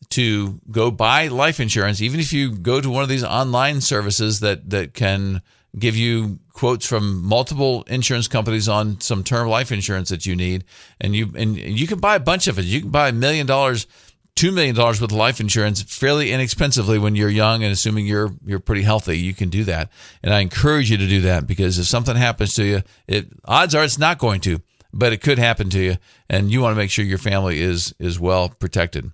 to 0.09 0.59
go 0.69 0.91
buy 0.91 1.27
life 1.27 1.59
insurance. 1.59 2.01
Even 2.01 2.19
if 2.19 2.33
you 2.33 2.51
go 2.51 2.81
to 2.81 2.89
one 2.89 3.03
of 3.03 3.09
these 3.09 3.23
online 3.23 3.79
services 3.79 4.41
that, 4.41 4.69
that 4.69 4.93
can 4.93 5.41
give 5.77 5.95
you 5.95 6.39
quotes 6.51 6.85
from 6.85 7.23
multiple 7.23 7.83
insurance 7.87 8.27
companies 8.27 8.69
on 8.69 8.99
some 9.01 9.23
term 9.23 9.47
life 9.47 9.71
insurance 9.71 10.09
that 10.09 10.25
you 10.25 10.35
need 10.35 10.63
and 11.01 11.15
you 11.15 11.31
and 11.35 11.57
you 11.57 11.87
can 11.87 11.99
buy 11.99 12.15
a 12.15 12.19
bunch 12.19 12.47
of 12.47 12.59
it 12.59 12.65
you 12.65 12.81
can 12.81 12.91
buy 12.91 13.09
a 13.09 13.11
million 13.11 13.47
dollars 13.47 13.87
two 14.35 14.51
million 14.51 14.75
dollars 14.75 14.99
worth 14.99 15.11
of 15.11 15.17
life 15.17 15.39
insurance 15.39 15.81
fairly 15.81 16.31
inexpensively 16.31 16.97
when 16.97 17.15
you're 17.15 17.29
young 17.29 17.63
and 17.63 17.71
assuming 17.71 18.05
you're 18.05 18.31
you're 18.45 18.59
pretty 18.59 18.81
healthy. 18.81 19.17
You 19.17 19.33
can 19.33 19.49
do 19.49 19.63
that. 19.65 19.89
And 20.23 20.33
i 20.33 20.39
encourage 20.39 20.89
you 20.89 20.97
to 20.97 21.07
do 21.07 21.21
that 21.21 21.47
because 21.47 21.77
if 21.77 21.85
something 21.85 22.15
happens 22.15 22.55
to 22.55 22.63
you 22.63 22.81
it 23.07 23.27
odds 23.45 23.75
are 23.75 23.83
it's 23.83 23.97
not 23.97 24.17
going 24.17 24.41
to 24.41 24.61
but 24.95 25.11
it 25.11 25.21
could 25.21 25.39
happen 25.39 25.69
to 25.71 25.79
you. 25.79 25.95
And 26.29 26.51
you 26.51 26.61
want 26.61 26.73
to 26.73 26.77
make 26.77 26.91
sure 26.91 27.05
your 27.05 27.17
family 27.17 27.61
is 27.61 27.93
is 27.99 28.19
well 28.19 28.49
protected. 28.49 29.11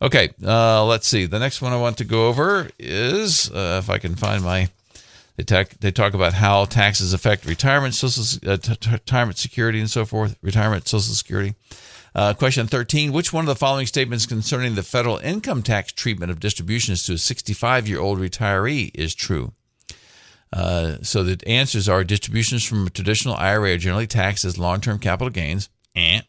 Okay 0.00 0.30
uh, 0.44 0.84
let's 0.84 1.06
see. 1.06 1.26
The 1.26 1.38
next 1.38 1.60
one 1.60 1.72
i 1.72 1.76
want 1.76 1.98
to 1.98 2.04
go 2.04 2.28
over 2.28 2.68
is 2.78 3.50
uh, 3.50 3.80
if 3.82 3.90
i 3.90 3.98
can 3.98 4.14
find 4.14 4.44
my 4.44 4.68
they 5.36 5.44
talk, 5.44 5.70
they 5.80 5.90
talk 5.90 6.12
about 6.12 6.34
how 6.34 6.66
taxes 6.66 7.14
affect 7.14 7.46
retirement 7.46 7.94
social 7.94 8.38
uh, 8.46 8.58
t- 8.58 8.90
retirement 8.90 9.38
security 9.38 9.80
and 9.80 9.90
so 9.90 10.04
forth 10.04 10.36
retirement 10.42 10.86
social 10.86 11.14
security 11.14 11.54
uh, 12.14 12.34
question 12.34 12.66
13 12.66 13.12
Which 13.12 13.32
one 13.32 13.44
of 13.44 13.48
the 13.48 13.56
following 13.56 13.86
statements 13.86 14.26
concerning 14.26 14.74
the 14.74 14.82
federal 14.82 15.18
income 15.18 15.62
tax 15.62 15.92
treatment 15.92 16.30
of 16.30 16.40
distributions 16.40 17.04
to 17.04 17.14
a 17.14 17.18
65 17.18 17.88
year 17.88 18.00
old 18.00 18.18
retiree 18.18 18.90
is 18.94 19.14
true? 19.14 19.52
Uh, 20.52 20.96
so 21.02 21.24
the 21.24 21.40
answers 21.48 21.88
are 21.88 22.04
distributions 22.04 22.64
from 22.64 22.86
a 22.86 22.90
traditional 22.90 23.34
IRA 23.36 23.74
are 23.74 23.78
generally 23.78 24.06
taxed 24.06 24.44
as 24.44 24.58
long 24.58 24.80
term 24.80 24.98
capital 24.98 25.30
gains. 25.30 25.68
Eh. 25.94 26.20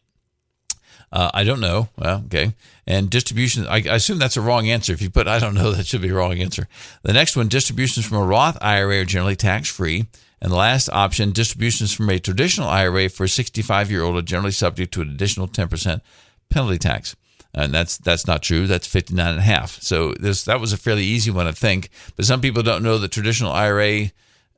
Uh, 1.12 1.30
I 1.32 1.44
don't 1.44 1.60
know. 1.60 1.88
Well, 1.96 2.22
okay. 2.26 2.54
And 2.86 3.08
distributions, 3.08 3.66
I, 3.68 3.76
I, 3.76 3.94
assume 3.94 4.18
that's 4.18 4.36
a 4.36 4.40
wrong 4.40 4.68
answer. 4.68 4.92
If 4.92 5.00
you 5.00 5.10
put 5.10 5.28
I 5.28 5.38
don't 5.38 5.54
know, 5.54 5.70
that 5.72 5.86
should 5.86 6.02
be 6.02 6.08
a 6.08 6.14
wrong 6.14 6.40
answer. 6.40 6.66
The 7.02 7.12
next 7.12 7.36
one 7.36 7.48
distributions 7.48 8.06
from 8.06 8.18
a 8.18 8.24
Roth 8.24 8.58
IRA 8.60 9.00
are 9.00 9.04
generally 9.04 9.36
tax 9.36 9.68
free. 9.68 10.06
And 10.44 10.52
the 10.52 10.56
last 10.58 10.90
option, 10.90 11.32
distributions 11.32 11.94
from 11.94 12.10
a 12.10 12.18
traditional 12.18 12.68
IRA 12.68 13.08
for 13.08 13.24
a 13.24 13.28
65 13.30 13.90
year 13.90 14.02
old 14.02 14.18
are 14.18 14.22
generally 14.22 14.52
subject 14.52 14.92
to 14.92 15.00
an 15.00 15.08
additional 15.08 15.48
10% 15.48 16.02
penalty 16.50 16.76
tax. 16.76 17.16
And 17.54 17.72
that's 17.72 17.96
that's 17.96 18.26
not 18.26 18.42
true. 18.42 18.66
That's 18.66 18.86
59 18.86 19.26
and 19.26 19.38
a 19.38 19.42
half. 19.42 19.80
So 19.80 20.12
this 20.12 20.44
that 20.44 20.60
was 20.60 20.74
a 20.74 20.76
fairly 20.76 21.04
easy 21.04 21.30
one, 21.30 21.46
I 21.46 21.52
think. 21.52 21.88
But 22.14 22.26
some 22.26 22.42
people 22.42 22.62
don't 22.62 22.82
know 22.82 22.98
that 22.98 23.10
traditional 23.10 23.52
IRA 23.52 24.10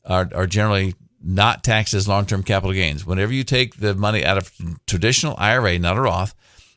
are, 0.05 0.29
are 0.35 0.49
generally 0.49 0.97
not 1.23 1.63
taxed 1.63 1.95
as 1.95 2.09
long-term 2.09 2.43
capital 2.43 2.73
gains. 2.73 3.07
Whenever 3.07 3.33
you 3.33 3.45
take 3.45 3.77
the 3.77 3.95
money 3.95 4.25
out 4.25 4.39
of 4.39 4.51
traditional 4.89 5.37
IRA, 5.39 5.79
not 5.79 5.97
a 5.97 6.01
Roth, 6.01 6.35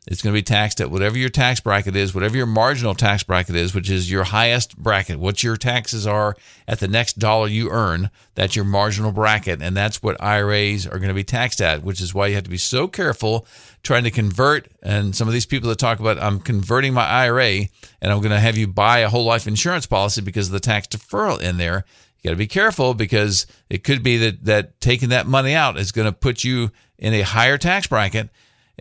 it's 0.10 0.24
going 0.24 0.34
to 0.34 0.38
be 0.38 0.44
taxed 0.44 0.82
at 0.82 0.90
whatever 0.90 1.20
your 1.20 1.30
tax 1.30 1.60
bracket 1.60 1.96
is, 1.96 2.16
whatever 2.16 2.36
your 2.36 2.48
marginal 2.48 2.96
tax 2.96 3.22
bracket 3.22 3.56
is, 3.56 3.76
which 3.76 3.92
is 3.92 4.10
your 4.10 4.24
highest 4.24 4.76
bracket. 4.76 5.20
What 5.20 5.44
your 5.44 5.56
taxes 5.56 6.08
are 6.08 6.36
at 6.68 6.80
the 6.80 6.88
next 6.88 7.20
dollar 7.20 7.48
you 7.48 7.70
earn, 7.70 8.10
that's 8.34 8.56
your 8.56 8.66
marginal 8.66 9.12
bracket. 9.12 9.62
And 9.62 9.78
that's 9.78 10.02
what 10.02 10.20
IRAs 10.20 10.88
are 10.88 10.98
going 10.98 11.10
to 11.10 11.14
be 11.14 11.24
taxed 11.24 11.62
at, 11.62 11.84
which 11.84 12.02
is 12.02 12.12
why 12.12 12.26
you 12.26 12.34
have 12.34 12.44
to 12.46 12.50
be 12.50 12.58
so 12.58 12.88
careful 12.88 13.46
trying 13.84 14.04
to 14.04 14.10
convert. 14.10 14.68
And 14.82 15.16
some 15.16 15.28
of 15.28 15.34
these 15.34 15.46
people 15.46 15.70
that 15.70 15.78
talk 15.78 16.00
about, 16.00 16.18
I'm 16.18 16.40
converting 16.40 16.92
my 16.96 17.06
IRA 17.06 17.68
and 18.02 18.12
I'm 18.12 18.20
going 18.20 18.32
to 18.32 18.40
have 18.40 18.58
you 18.58 18.68
buy 18.68 19.00
a 19.00 19.10
whole 19.10 19.26
life 19.26 19.46
insurance 19.46 19.86
policy 19.86 20.22
because 20.22 20.48
of 20.48 20.54
the 20.54 20.60
tax 20.60 20.88
deferral 20.88 21.40
in 21.40 21.58
there. 21.58 21.86
You 22.18 22.30
got 22.30 22.34
to 22.34 22.36
be 22.36 22.48
careful 22.48 22.96
because 22.96 23.46
it 23.70 23.84
could 23.84 24.02
be 24.02 24.18
that, 24.18 24.44
that 24.46 24.82
taking 24.82 25.10
that 25.10 25.28
money 25.28 25.54
out 25.54 25.78
is 25.78 25.92
going 25.92 26.08
to 26.08 26.12
put 26.12 26.44
you 26.44 26.72
in 26.98 27.14
a 27.14 27.22
higher 27.22 27.60
tax 27.60 27.86
bracket 27.86 28.30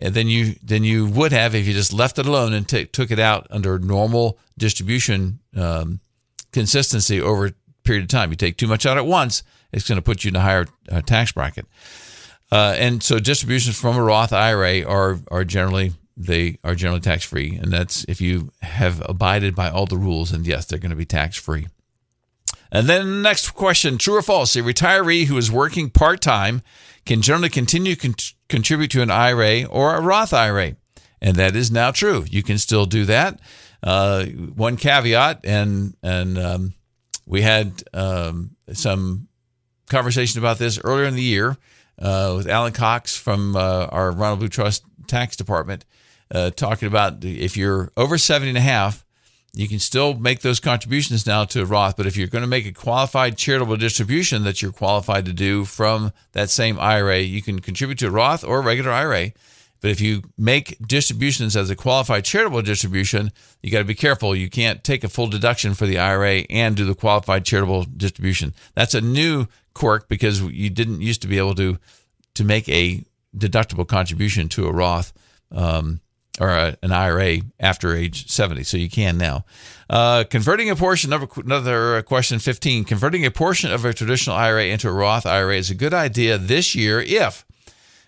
than 0.01 0.27
you 0.27 0.55
than 0.63 0.83
you 0.83 1.07
would 1.07 1.31
have 1.31 1.55
if 1.55 1.67
you 1.67 1.73
just 1.73 1.93
left 1.93 2.19
it 2.19 2.25
alone 2.25 2.53
and 2.53 2.67
t- 2.67 2.85
took 2.85 3.11
it 3.11 3.19
out 3.19 3.47
under 3.49 3.79
normal 3.79 4.37
distribution 4.57 5.39
um, 5.55 5.99
consistency 6.51 7.21
over 7.21 7.47
a 7.47 7.53
period 7.83 8.03
of 8.03 8.09
time. 8.09 8.29
You 8.29 8.35
take 8.35 8.57
too 8.57 8.67
much 8.67 8.85
out 8.85 8.97
at 8.97 9.05
once, 9.05 9.43
it's 9.71 9.87
going 9.87 9.97
to 9.97 10.01
put 10.01 10.23
you 10.23 10.29
in 10.29 10.35
a 10.35 10.41
higher 10.41 10.67
uh, 10.91 11.01
tax 11.01 11.31
bracket. 11.31 11.65
Uh, 12.51 12.75
and 12.77 13.03
so 13.03 13.19
distributions 13.19 13.79
from 13.79 13.95
a 13.95 14.03
Roth 14.03 14.33
IRA 14.33 14.83
are 14.83 15.19
are 15.29 15.43
generally 15.43 15.93
they 16.17 16.57
are 16.63 16.75
generally 16.75 16.99
tax 16.99 17.23
free, 17.23 17.55
and 17.55 17.71
that's 17.71 18.03
if 18.07 18.19
you 18.19 18.51
have 18.61 19.01
abided 19.07 19.55
by 19.55 19.69
all 19.69 19.85
the 19.85 19.97
rules. 19.97 20.31
And 20.31 20.45
yes, 20.45 20.65
they're 20.65 20.79
going 20.79 20.89
to 20.89 20.95
be 20.95 21.05
tax 21.05 21.37
free. 21.37 21.67
And 22.71 22.87
then 22.87 23.21
next 23.21 23.51
question: 23.51 23.97
True 23.97 24.17
or 24.17 24.21
false? 24.21 24.55
A 24.55 24.61
retiree 24.61 25.25
who 25.25 25.37
is 25.37 25.51
working 25.51 25.89
part 25.89 26.21
time 26.21 26.61
can 27.05 27.21
generally 27.21 27.49
continue 27.49 27.95
con- 27.95 28.15
contribute 28.47 28.91
to 28.91 29.01
an 29.01 29.09
IRA 29.09 29.63
or 29.63 29.95
a 29.95 30.01
Roth 30.01 30.33
IRA. 30.33 30.75
And 31.21 31.35
that 31.35 31.55
is 31.55 31.71
now 31.71 31.91
true. 31.91 32.25
You 32.29 32.43
can 32.43 32.57
still 32.57 32.85
do 32.85 33.05
that. 33.05 33.39
Uh, 33.81 34.25
one 34.25 34.77
caveat, 34.77 35.41
and 35.43 35.95
and 36.03 36.37
um, 36.37 36.73
we 37.25 37.41
had 37.41 37.83
um, 37.93 38.55
some 38.73 39.27
conversation 39.89 40.39
about 40.39 40.57
this 40.57 40.79
earlier 40.83 41.05
in 41.05 41.15
the 41.15 41.21
year 41.21 41.57
uh, 41.99 42.33
with 42.35 42.47
Alan 42.47 42.73
Cox 42.73 43.17
from 43.17 43.55
uh, 43.55 43.87
our 43.87 44.11
Ronald 44.11 44.39
Blue 44.39 44.47
Trust 44.47 44.83
Tax 45.07 45.35
Department, 45.35 45.85
uh, 46.31 46.51
talking 46.51 46.87
about 46.87 47.23
if 47.23 47.57
you're 47.57 47.91
over 47.97 48.17
70 48.17 48.49
and 48.49 48.57
a 48.57 48.61
half, 48.61 49.05
you 49.53 49.67
can 49.67 49.79
still 49.79 50.13
make 50.13 50.41
those 50.41 50.59
contributions 50.59 51.25
now 51.25 51.43
to 51.45 51.65
Roth. 51.65 51.97
But 51.97 52.05
if 52.05 52.15
you're 52.15 52.27
going 52.27 52.43
to 52.43 52.47
make 52.47 52.65
a 52.65 52.71
qualified 52.71 53.37
charitable 53.37 53.77
distribution 53.77 54.43
that 54.43 54.61
you're 54.61 54.71
qualified 54.71 55.25
to 55.25 55.33
do 55.33 55.65
from 55.65 56.11
that 56.33 56.49
same 56.49 56.79
IRA, 56.79 57.19
you 57.19 57.41
can 57.41 57.59
contribute 57.59 57.99
to 57.99 58.07
a 58.07 58.11
Roth 58.11 58.43
or 58.43 58.61
regular 58.61 58.91
IRA. 58.91 59.31
But 59.81 59.91
if 59.91 60.01
you 60.01 60.23
make 60.37 60.77
distributions 60.85 61.55
as 61.55 61.69
a 61.69 61.75
qualified 61.75 62.25
charitable 62.25 62.61
distribution, 62.61 63.31
you 63.63 63.71
got 63.71 63.79
to 63.79 63.85
be 63.85 63.95
careful. 63.95 64.35
You 64.35 64.49
can't 64.49 64.83
take 64.83 65.03
a 65.03 65.09
full 65.09 65.27
deduction 65.27 65.73
for 65.73 65.85
the 65.85 65.99
IRA 65.99 66.43
and 66.49 66.75
do 66.75 66.85
the 66.85 66.95
qualified 66.95 67.45
charitable 67.45 67.85
distribution. 67.85 68.53
That's 68.75 68.93
a 68.93 69.01
new 69.01 69.47
quirk 69.73 70.09
because 70.09 70.41
you 70.41 70.69
didn't 70.69 71.01
used 71.01 71.21
to 71.21 71.27
be 71.27 71.37
able 71.37 71.55
to 71.55 71.79
to 72.35 72.43
make 72.43 72.69
a 72.69 73.03
deductible 73.35 73.87
contribution 73.87 74.49
to 74.49 74.67
a 74.67 74.71
Roth. 74.71 75.13
Um, 75.51 76.01
or 76.39 76.49
a, 76.49 76.77
an 76.81 76.91
IRA 76.91 77.39
after 77.59 77.95
age 77.95 78.29
70. 78.29 78.63
So 78.63 78.77
you 78.77 78.89
can 78.89 79.17
now. 79.17 79.45
Uh, 79.89 80.23
converting 80.29 80.69
a 80.69 80.75
portion, 80.75 81.11
another, 81.11 81.27
another 81.37 82.01
question 82.03 82.39
15. 82.39 82.85
Converting 82.85 83.25
a 83.25 83.31
portion 83.31 83.71
of 83.71 83.85
a 83.85 83.93
traditional 83.93 84.35
IRA 84.35 84.65
into 84.65 84.87
a 84.87 84.93
Roth 84.93 85.25
IRA 85.25 85.55
is 85.55 85.69
a 85.69 85.75
good 85.75 85.93
idea 85.93 86.37
this 86.37 86.75
year 86.75 87.01
if, 87.01 87.45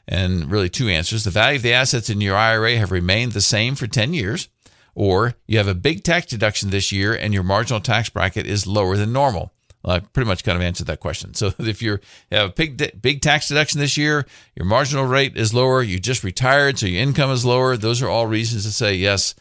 and 0.07 0.49
really 0.49 0.69
two 0.69 0.89
answers, 0.89 1.23
the 1.23 1.31
value 1.31 1.57
of 1.57 1.63
the 1.63 1.73
assets 1.73 2.09
in 2.09 2.21
your 2.21 2.35
IRA 2.35 2.77
have 2.77 2.91
remained 2.91 3.31
the 3.31 3.41
same 3.41 3.75
for 3.75 3.87
10 3.87 4.13
years, 4.13 4.47
or 4.93 5.35
you 5.47 5.57
have 5.57 5.67
a 5.67 5.75
big 5.75 6.03
tax 6.03 6.27
deduction 6.27 6.69
this 6.69 6.91
year 6.91 7.13
and 7.13 7.33
your 7.33 7.43
marginal 7.43 7.81
tax 7.81 8.09
bracket 8.09 8.45
is 8.45 8.67
lower 8.67 8.97
than 8.97 9.13
normal. 9.13 9.51
I 9.83 9.99
pretty 9.99 10.27
much 10.27 10.43
kind 10.43 10.55
of 10.55 10.61
answered 10.61 10.87
that 10.87 10.99
question. 10.99 11.33
So 11.33 11.51
if 11.59 11.81
you 11.81 11.99
have 12.31 12.49
a 12.49 12.53
big, 12.53 13.01
big 13.01 13.21
tax 13.21 13.47
deduction 13.47 13.79
this 13.79 13.97
year, 13.97 14.25
your 14.55 14.65
marginal 14.65 15.05
rate 15.05 15.35
is 15.37 15.53
lower, 15.53 15.81
you 15.81 15.99
just 15.99 16.23
retired, 16.23 16.79
so 16.79 16.85
your 16.85 17.01
income 17.01 17.31
is 17.31 17.45
lower. 17.45 17.77
Those 17.77 18.01
are 18.01 18.09
all 18.09 18.27
reasons 18.27 18.65
to 18.65 18.71
say, 18.71 18.95
yes, 18.95 19.35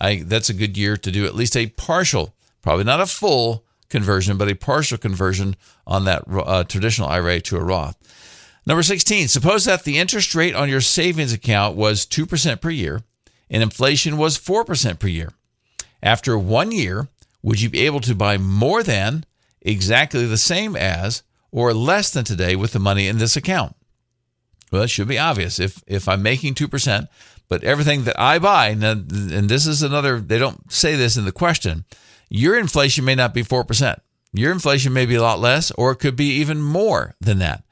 I, 0.00 0.22
that's 0.24 0.50
a 0.50 0.54
good 0.54 0.76
year 0.76 0.96
to 0.96 1.10
do 1.10 1.24
at 1.26 1.34
least 1.34 1.56
a 1.56 1.68
partial, 1.68 2.34
probably 2.62 2.84
not 2.84 3.00
a 3.00 3.06
full 3.06 3.64
conversion, 3.88 4.36
but 4.36 4.50
a 4.50 4.56
partial 4.56 4.98
conversion 4.98 5.56
on 5.86 6.04
that 6.06 6.24
uh, 6.28 6.64
traditional 6.64 7.08
IRA 7.08 7.40
to 7.40 7.56
a 7.56 7.62
Roth. 7.62 7.96
Number 8.66 8.82
16, 8.82 9.28
suppose 9.28 9.66
that 9.66 9.84
the 9.84 9.98
interest 9.98 10.34
rate 10.34 10.54
on 10.54 10.70
your 10.70 10.80
savings 10.80 11.32
account 11.32 11.76
was 11.76 12.06
2% 12.06 12.60
per 12.60 12.70
year 12.70 13.02
and 13.50 13.62
inflation 13.62 14.16
was 14.16 14.38
4% 14.38 14.98
per 14.98 15.06
year. 15.06 15.30
After 16.02 16.38
one 16.38 16.72
year, 16.72 17.08
would 17.42 17.60
you 17.60 17.68
be 17.68 17.86
able 17.86 18.00
to 18.00 18.14
buy 18.14 18.38
more 18.38 18.82
than 18.82 19.24
exactly 19.64 20.26
the 20.26 20.36
same 20.36 20.76
as 20.76 21.22
or 21.50 21.72
less 21.72 22.10
than 22.10 22.24
today 22.24 22.54
with 22.54 22.72
the 22.72 22.78
money 22.78 23.08
in 23.08 23.18
this 23.18 23.36
account? 23.36 23.74
Well, 24.70 24.82
it 24.82 24.90
should 24.90 25.08
be 25.08 25.18
obvious. 25.18 25.58
If 25.58 25.82
if 25.86 26.08
I'm 26.08 26.22
making 26.22 26.54
2%, 26.54 27.08
but 27.48 27.64
everything 27.64 28.04
that 28.04 28.18
I 28.18 28.38
buy, 28.38 28.68
and 28.68 29.48
this 29.48 29.66
is 29.66 29.82
another, 29.82 30.20
they 30.20 30.38
don't 30.38 30.72
say 30.72 30.96
this 30.96 31.16
in 31.16 31.24
the 31.24 31.32
question, 31.32 31.84
your 32.28 32.58
inflation 32.58 33.04
may 33.04 33.14
not 33.14 33.34
be 33.34 33.44
4%. 33.44 33.98
Your 34.32 34.50
inflation 34.50 34.92
may 34.92 35.06
be 35.06 35.14
a 35.14 35.22
lot 35.22 35.38
less, 35.38 35.70
or 35.72 35.92
it 35.92 36.00
could 36.00 36.16
be 36.16 36.40
even 36.40 36.60
more 36.60 37.14
than 37.20 37.38
that. 37.38 37.62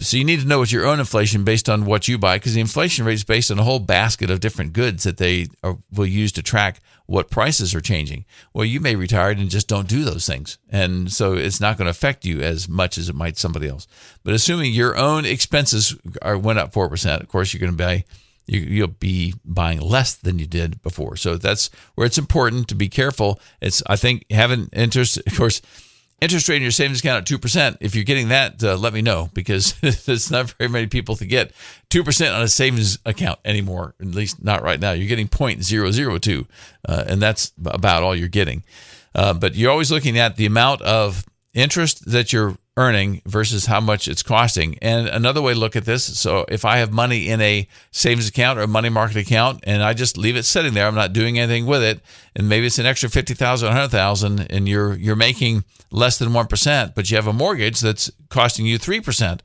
So 0.00 0.16
you 0.16 0.24
need 0.24 0.40
to 0.40 0.46
know 0.46 0.58
what 0.58 0.72
your 0.72 0.86
own 0.86 1.00
inflation 1.00 1.44
based 1.44 1.68
on 1.68 1.84
what 1.84 2.08
you 2.08 2.16
buy, 2.16 2.36
because 2.36 2.54
the 2.54 2.62
inflation 2.62 3.04
rate 3.04 3.12
is 3.12 3.24
based 3.24 3.50
on 3.50 3.58
a 3.58 3.62
whole 3.62 3.78
basket 3.78 4.30
of 4.30 4.40
different 4.40 4.72
goods 4.72 5.04
that 5.04 5.18
they 5.18 5.48
are, 5.62 5.76
will 5.92 6.06
use 6.06 6.32
to 6.32 6.42
track 6.42 6.80
what 7.04 7.30
prices 7.30 7.74
are 7.74 7.80
changing. 7.82 8.24
Well, 8.54 8.64
you 8.64 8.80
may 8.80 8.96
retire 8.96 9.32
and 9.32 9.50
just 9.50 9.68
don't 9.68 9.86
do 9.86 10.02
those 10.02 10.26
things, 10.26 10.56
and 10.70 11.12
so 11.12 11.34
it's 11.34 11.60
not 11.60 11.76
going 11.76 11.86
to 11.86 11.90
affect 11.90 12.24
you 12.24 12.40
as 12.40 12.70
much 12.70 12.96
as 12.96 13.10
it 13.10 13.14
might 13.14 13.36
somebody 13.36 13.68
else. 13.68 13.86
But 14.24 14.32
assuming 14.32 14.72
your 14.72 14.96
own 14.96 15.26
expenses 15.26 15.94
are 16.22 16.38
went 16.38 16.58
up 16.58 16.72
four 16.72 16.88
percent, 16.88 17.22
of 17.22 17.28
course 17.28 17.52
you're 17.52 17.60
going 17.60 17.76
to 17.76 17.84
buy 17.84 18.04
you, 18.46 18.60
you'll 18.60 18.88
be 18.88 19.34
buying 19.44 19.80
less 19.80 20.14
than 20.14 20.38
you 20.38 20.46
did 20.46 20.82
before. 20.82 21.16
So 21.16 21.36
that's 21.36 21.68
where 21.96 22.06
it's 22.06 22.18
important 22.18 22.68
to 22.68 22.74
be 22.74 22.88
careful. 22.88 23.38
It's 23.60 23.82
I 23.86 23.96
think 23.96 24.24
having 24.30 24.70
interest, 24.72 25.18
of 25.18 25.36
course 25.36 25.60
interest 26.22 26.48
rate 26.48 26.56
in 26.56 26.62
your 26.62 26.70
savings 26.70 27.00
account 27.00 27.28
at 27.30 27.40
2%. 27.40 27.78
If 27.80 27.96
you're 27.96 28.04
getting 28.04 28.28
that, 28.28 28.62
uh, 28.62 28.76
let 28.76 28.94
me 28.94 29.02
know 29.02 29.28
because 29.34 29.74
it's 29.82 30.30
not 30.30 30.50
very 30.52 30.70
many 30.70 30.86
people 30.86 31.16
to 31.16 31.26
get 31.26 31.52
2% 31.90 32.34
on 32.34 32.42
a 32.42 32.48
savings 32.48 32.98
account 33.04 33.40
anymore, 33.44 33.94
at 34.00 34.06
least 34.06 34.42
not 34.42 34.62
right 34.62 34.78
now. 34.78 34.92
You're 34.92 35.08
getting 35.08 35.26
0.002, 35.26 36.46
uh, 36.88 37.04
and 37.08 37.20
that's 37.20 37.52
about 37.64 38.04
all 38.04 38.14
you're 38.14 38.28
getting. 38.28 38.62
Uh, 39.16 39.34
but 39.34 39.56
you're 39.56 39.72
always 39.72 39.90
looking 39.90 40.16
at 40.16 40.36
the 40.36 40.46
amount 40.46 40.80
of 40.82 41.26
interest 41.54 42.08
that 42.10 42.32
you're 42.32 42.56
earning 42.76 43.20
versus 43.26 43.66
how 43.66 43.80
much 43.80 44.08
it's 44.08 44.22
costing. 44.22 44.78
And 44.80 45.06
another 45.06 45.42
way 45.42 45.52
to 45.52 45.58
look 45.58 45.76
at 45.76 45.84
this 45.84 46.18
so 46.18 46.46
if 46.48 46.64
I 46.64 46.78
have 46.78 46.90
money 46.90 47.28
in 47.28 47.40
a 47.40 47.68
savings 47.90 48.28
account 48.28 48.58
or 48.58 48.62
a 48.62 48.68
money 48.68 48.88
market 48.88 49.18
account 49.18 49.60
and 49.64 49.82
I 49.82 49.92
just 49.92 50.16
leave 50.16 50.36
it 50.36 50.44
sitting 50.44 50.72
there, 50.72 50.86
I'm 50.86 50.94
not 50.94 51.12
doing 51.12 51.38
anything 51.38 51.66
with 51.66 51.82
it, 51.82 52.00
and 52.34 52.48
maybe 52.48 52.66
it's 52.66 52.78
an 52.78 52.86
extra 52.86 53.10
50,000, 53.10 53.66
100,000 53.66 54.50
and 54.50 54.68
you're 54.68 54.94
you're 54.94 55.16
making 55.16 55.64
less 55.90 56.18
than 56.18 56.30
1%, 56.30 56.94
but 56.94 57.10
you 57.10 57.16
have 57.16 57.26
a 57.26 57.32
mortgage 57.32 57.80
that's 57.80 58.10
costing 58.30 58.64
you 58.64 58.78
3%. 58.78 59.40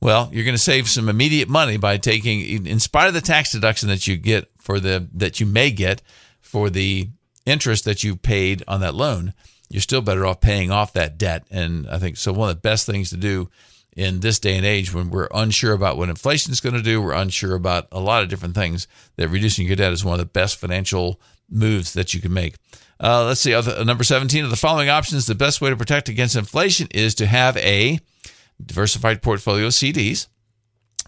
Well, 0.00 0.28
you're 0.30 0.44
going 0.44 0.54
to 0.54 0.62
save 0.62 0.88
some 0.88 1.08
immediate 1.08 1.48
money 1.48 1.78
by 1.78 1.96
taking 1.96 2.66
in 2.66 2.80
spite 2.80 3.08
of 3.08 3.14
the 3.14 3.22
tax 3.22 3.52
deduction 3.52 3.88
that 3.88 4.06
you 4.06 4.16
get 4.18 4.50
for 4.58 4.78
the 4.78 5.08
that 5.14 5.40
you 5.40 5.46
may 5.46 5.70
get 5.70 6.02
for 6.42 6.68
the 6.68 7.08
interest 7.46 7.84
that 7.86 8.04
you 8.04 8.16
paid 8.16 8.62
on 8.68 8.80
that 8.80 8.94
loan 8.94 9.32
you're 9.68 9.82
still 9.82 10.00
better 10.00 10.26
off 10.26 10.40
paying 10.40 10.70
off 10.70 10.92
that 10.92 11.18
debt. 11.18 11.46
And 11.50 11.88
I 11.88 11.98
think 11.98 12.16
so. 12.16 12.32
One 12.32 12.50
of 12.50 12.56
the 12.56 12.60
best 12.60 12.86
things 12.86 13.10
to 13.10 13.16
do 13.16 13.48
in 13.96 14.20
this 14.20 14.38
day 14.38 14.56
and 14.56 14.66
age 14.66 14.92
when 14.92 15.10
we're 15.10 15.28
unsure 15.32 15.72
about 15.72 15.96
what 15.96 16.08
inflation 16.08 16.52
is 16.52 16.60
going 16.60 16.74
to 16.74 16.82
do, 16.82 17.00
we're 17.00 17.12
unsure 17.12 17.54
about 17.54 17.88
a 17.90 17.98
lot 17.98 18.22
of 18.22 18.28
different 18.28 18.54
things, 18.54 18.86
that 19.16 19.28
reducing 19.28 19.66
your 19.66 19.76
debt 19.76 19.92
is 19.92 20.04
one 20.04 20.14
of 20.14 20.18
the 20.18 20.26
best 20.26 20.56
financial 20.56 21.20
moves 21.48 21.94
that 21.94 22.12
you 22.12 22.20
can 22.20 22.32
make. 22.32 22.56
Uh, 23.00 23.24
let's 23.24 23.40
see, 23.40 23.54
other, 23.54 23.84
number 23.84 24.04
17 24.04 24.44
of 24.44 24.50
the 24.50 24.56
following 24.56 24.88
options 24.88 25.26
the 25.26 25.34
best 25.34 25.60
way 25.60 25.70
to 25.70 25.76
protect 25.76 26.08
against 26.08 26.36
inflation 26.36 26.88
is 26.92 27.14
to 27.14 27.26
have 27.26 27.56
a 27.58 27.98
diversified 28.64 29.22
portfolio 29.22 29.66
of 29.66 29.72
CDs 29.72 30.28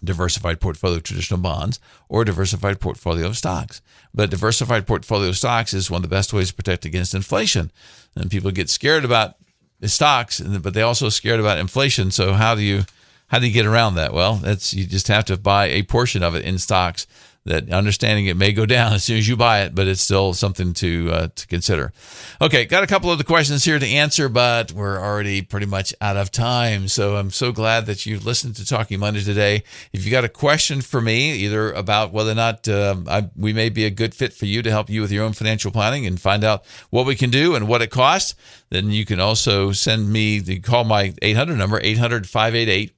diversified 0.03 0.59
portfolio 0.59 0.97
of 0.97 1.03
traditional 1.03 1.39
bonds 1.39 1.79
or 2.07 2.23
diversified 2.23 2.79
portfolio 2.79 3.27
of 3.27 3.37
stocks. 3.37 3.81
But 4.13 4.29
diversified 4.29 4.87
portfolio 4.87 5.29
of 5.29 5.37
stocks 5.37 5.73
is 5.73 5.91
one 5.91 5.99
of 5.99 6.09
the 6.09 6.15
best 6.15 6.33
ways 6.33 6.49
to 6.49 6.55
protect 6.55 6.85
against 6.85 7.13
inflation. 7.13 7.71
And 8.15 8.31
people 8.31 8.51
get 8.51 8.69
scared 8.69 9.05
about 9.05 9.35
the 9.79 9.87
stocks, 9.89 10.39
but 10.39 10.73
they 10.73 10.81
also 10.81 11.09
scared 11.09 11.39
about 11.39 11.57
inflation. 11.57 12.11
So 12.11 12.33
how 12.33 12.55
do 12.55 12.61
you 12.61 12.83
how 13.27 13.37
do 13.37 13.47
you 13.47 13.53
get 13.53 13.67
around 13.67 13.95
that? 13.95 14.13
Well, 14.13 14.35
that's 14.35 14.73
you 14.73 14.85
just 14.85 15.07
have 15.07 15.25
to 15.25 15.37
buy 15.37 15.67
a 15.67 15.83
portion 15.83 16.23
of 16.23 16.35
it 16.35 16.43
in 16.43 16.57
stocks 16.57 17.05
that 17.49 17.71
understanding 17.71 18.27
it 18.27 18.37
may 18.37 18.53
go 18.53 18.65
down 18.65 18.93
as 18.93 19.03
soon 19.03 19.17
as 19.17 19.27
you 19.27 19.35
buy 19.35 19.61
it, 19.61 19.73
but 19.73 19.87
it's 19.87 20.01
still 20.01 20.33
something 20.35 20.71
to 20.75 21.09
uh, 21.11 21.27
to 21.35 21.47
consider. 21.47 21.91
Okay, 22.39 22.65
got 22.65 22.83
a 22.83 22.87
couple 22.87 23.11
of 23.11 23.17
the 23.17 23.23
questions 23.23 23.65
here 23.65 23.79
to 23.79 23.87
answer, 23.87 24.29
but 24.29 24.71
we're 24.71 24.99
already 24.99 25.41
pretty 25.41 25.65
much 25.65 25.93
out 25.99 26.15
of 26.15 26.31
time. 26.31 26.87
So 26.87 27.15
I'm 27.15 27.31
so 27.31 27.51
glad 27.51 27.87
that 27.87 28.05
you 28.05 28.19
listened 28.19 28.55
to 28.57 28.65
Talking 28.65 28.99
Money 28.99 29.21
today. 29.21 29.63
If 29.91 30.05
you 30.05 30.11
got 30.11 30.23
a 30.23 30.29
question 30.29 30.81
for 30.81 31.01
me, 31.01 31.33
either 31.33 31.71
about 31.71 32.13
whether 32.13 32.31
or 32.31 32.35
not 32.35 32.67
uh, 32.67 32.95
I, 33.07 33.29
we 33.35 33.51
may 33.51 33.69
be 33.69 33.85
a 33.85 33.89
good 33.89 34.13
fit 34.13 34.31
for 34.31 34.45
you 34.45 34.61
to 34.61 34.69
help 34.69 34.89
you 34.89 35.01
with 35.01 35.11
your 35.11 35.25
own 35.25 35.33
financial 35.33 35.71
planning 35.71 36.05
and 36.05 36.21
find 36.21 36.43
out 36.43 36.63
what 36.91 37.07
we 37.07 37.15
can 37.15 37.31
do 37.31 37.55
and 37.55 37.67
what 37.67 37.81
it 37.81 37.89
costs, 37.89 38.35
then 38.69 38.91
you 38.91 39.05
can 39.05 39.19
also 39.19 39.71
send 39.71 40.11
me 40.11 40.39
the 40.39 40.59
call 40.59 40.83
my 40.83 41.15
800 41.23 41.57
number 41.57 41.79
800 41.81 42.29
588 42.29 42.93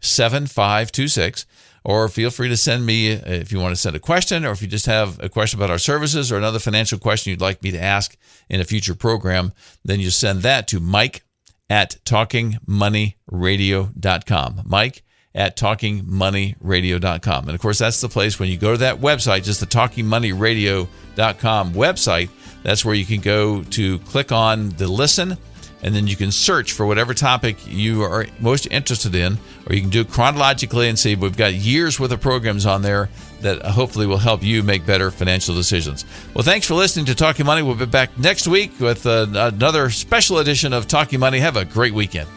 7526 0.00 1.44
or 1.84 2.08
feel 2.08 2.30
free 2.30 2.48
to 2.48 2.56
send 2.56 2.86
me 2.86 3.12
uh, 3.12 3.20
if 3.26 3.52
you 3.52 3.60
want 3.60 3.72
to 3.72 3.80
send 3.80 3.94
a 3.96 4.00
question 4.00 4.44
or 4.44 4.50
if 4.52 4.62
you 4.62 4.68
just 4.68 4.86
have 4.86 5.22
a 5.22 5.28
question 5.28 5.58
about 5.58 5.70
our 5.70 5.78
services 5.78 6.32
or 6.32 6.38
another 6.38 6.58
financial 6.58 6.98
question 6.98 7.30
you'd 7.30 7.40
like 7.40 7.62
me 7.62 7.70
to 7.70 7.80
ask 7.80 8.16
in 8.48 8.60
a 8.60 8.64
future 8.64 8.94
program, 8.94 9.52
then 9.84 10.00
you 10.00 10.10
send 10.10 10.42
that 10.42 10.66
to 10.68 10.80
Mike 10.80 11.22
at 11.68 11.96
talkingmoneyradio.com. 12.04 14.62
Mike 14.66 15.02
at 15.34 15.56
talkingmoneyradio.com. 15.56 17.48
And 17.48 17.54
of 17.54 17.60
course, 17.60 17.78
that's 17.78 18.00
the 18.00 18.08
place 18.08 18.40
when 18.40 18.48
you 18.48 18.56
go 18.56 18.72
to 18.72 18.78
that 18.78 19.00
website, 19.00 19.44
just 19.44 19.60
the 19.60 19.66
talkingmoneyradio.com 19.66 21.72
website, 21.72 22.30
that's 22.62 22.84
where 22.84 22.94
you 22.94 23.06
can 23.06 23.20
go 23.20 23.62
to 23.62 23.98
click 24.00 24.32
on 24.32 24.70
the 24.70 24.88
listen 24.88 25.38
and 25.82 25.94
then 25.94 26.06
you 26.06 26.16
can 26.16 26.30
search 26.30 26.72
for 26.72 26.86
whatever 26.86 27.14
topic 27.14 27.56
you 27.66 28.02
are 28.02 28.26
most 28.38 28.66
interested 28.70 29.14
in, 29.14 29.38
or 29.66 29.74
you 29.74 29.80
can 29.80 29.90
do 29.90 30.02
it 30.02 30.10
chronologically 30.10 30.88
and 30.88 30.98
see 30.98 31.14
we've 31.14 31.36
got 31.36 31.54
years 31.54 31.98
worth 31.98 32.12
of 32.12 32.20
programs 32.20 32.66
on 32.66 32.82
there 32.82 33.08
that 33.40 33.62
hopefully 33.62 34.06
will 34.06 34.18
help 34.18 34.42
you 34.42 34.62
make 34.62 34.84
better 34.84 35.10
financial 35.10 35.54
decisions. 35.54 36.04
Well, 36.34 36.44
thanks 36.44 36.66
for 36.66 36.74
listening 36.74 37.06
to 37.06 37.14
Talking 37.14 37.46
Money. 37.46 37.62
We'll 37.62 37.74
be 37.74 37.86
back 37.86 38.16
next 38.18 38.46
week 38.46 38.78
with 38.78 39.06
uh, 39.06 39.26
another 39.32 39.90
special 39.90 40.38
edition 40.38 40.72
of 40.72 40.86
Talking 40.86 41.20
Money. 41.20 41.38
Have 41.38 41.56
a 41.56 41.64
great 41.64 41.94
weekend. 41.94 42.28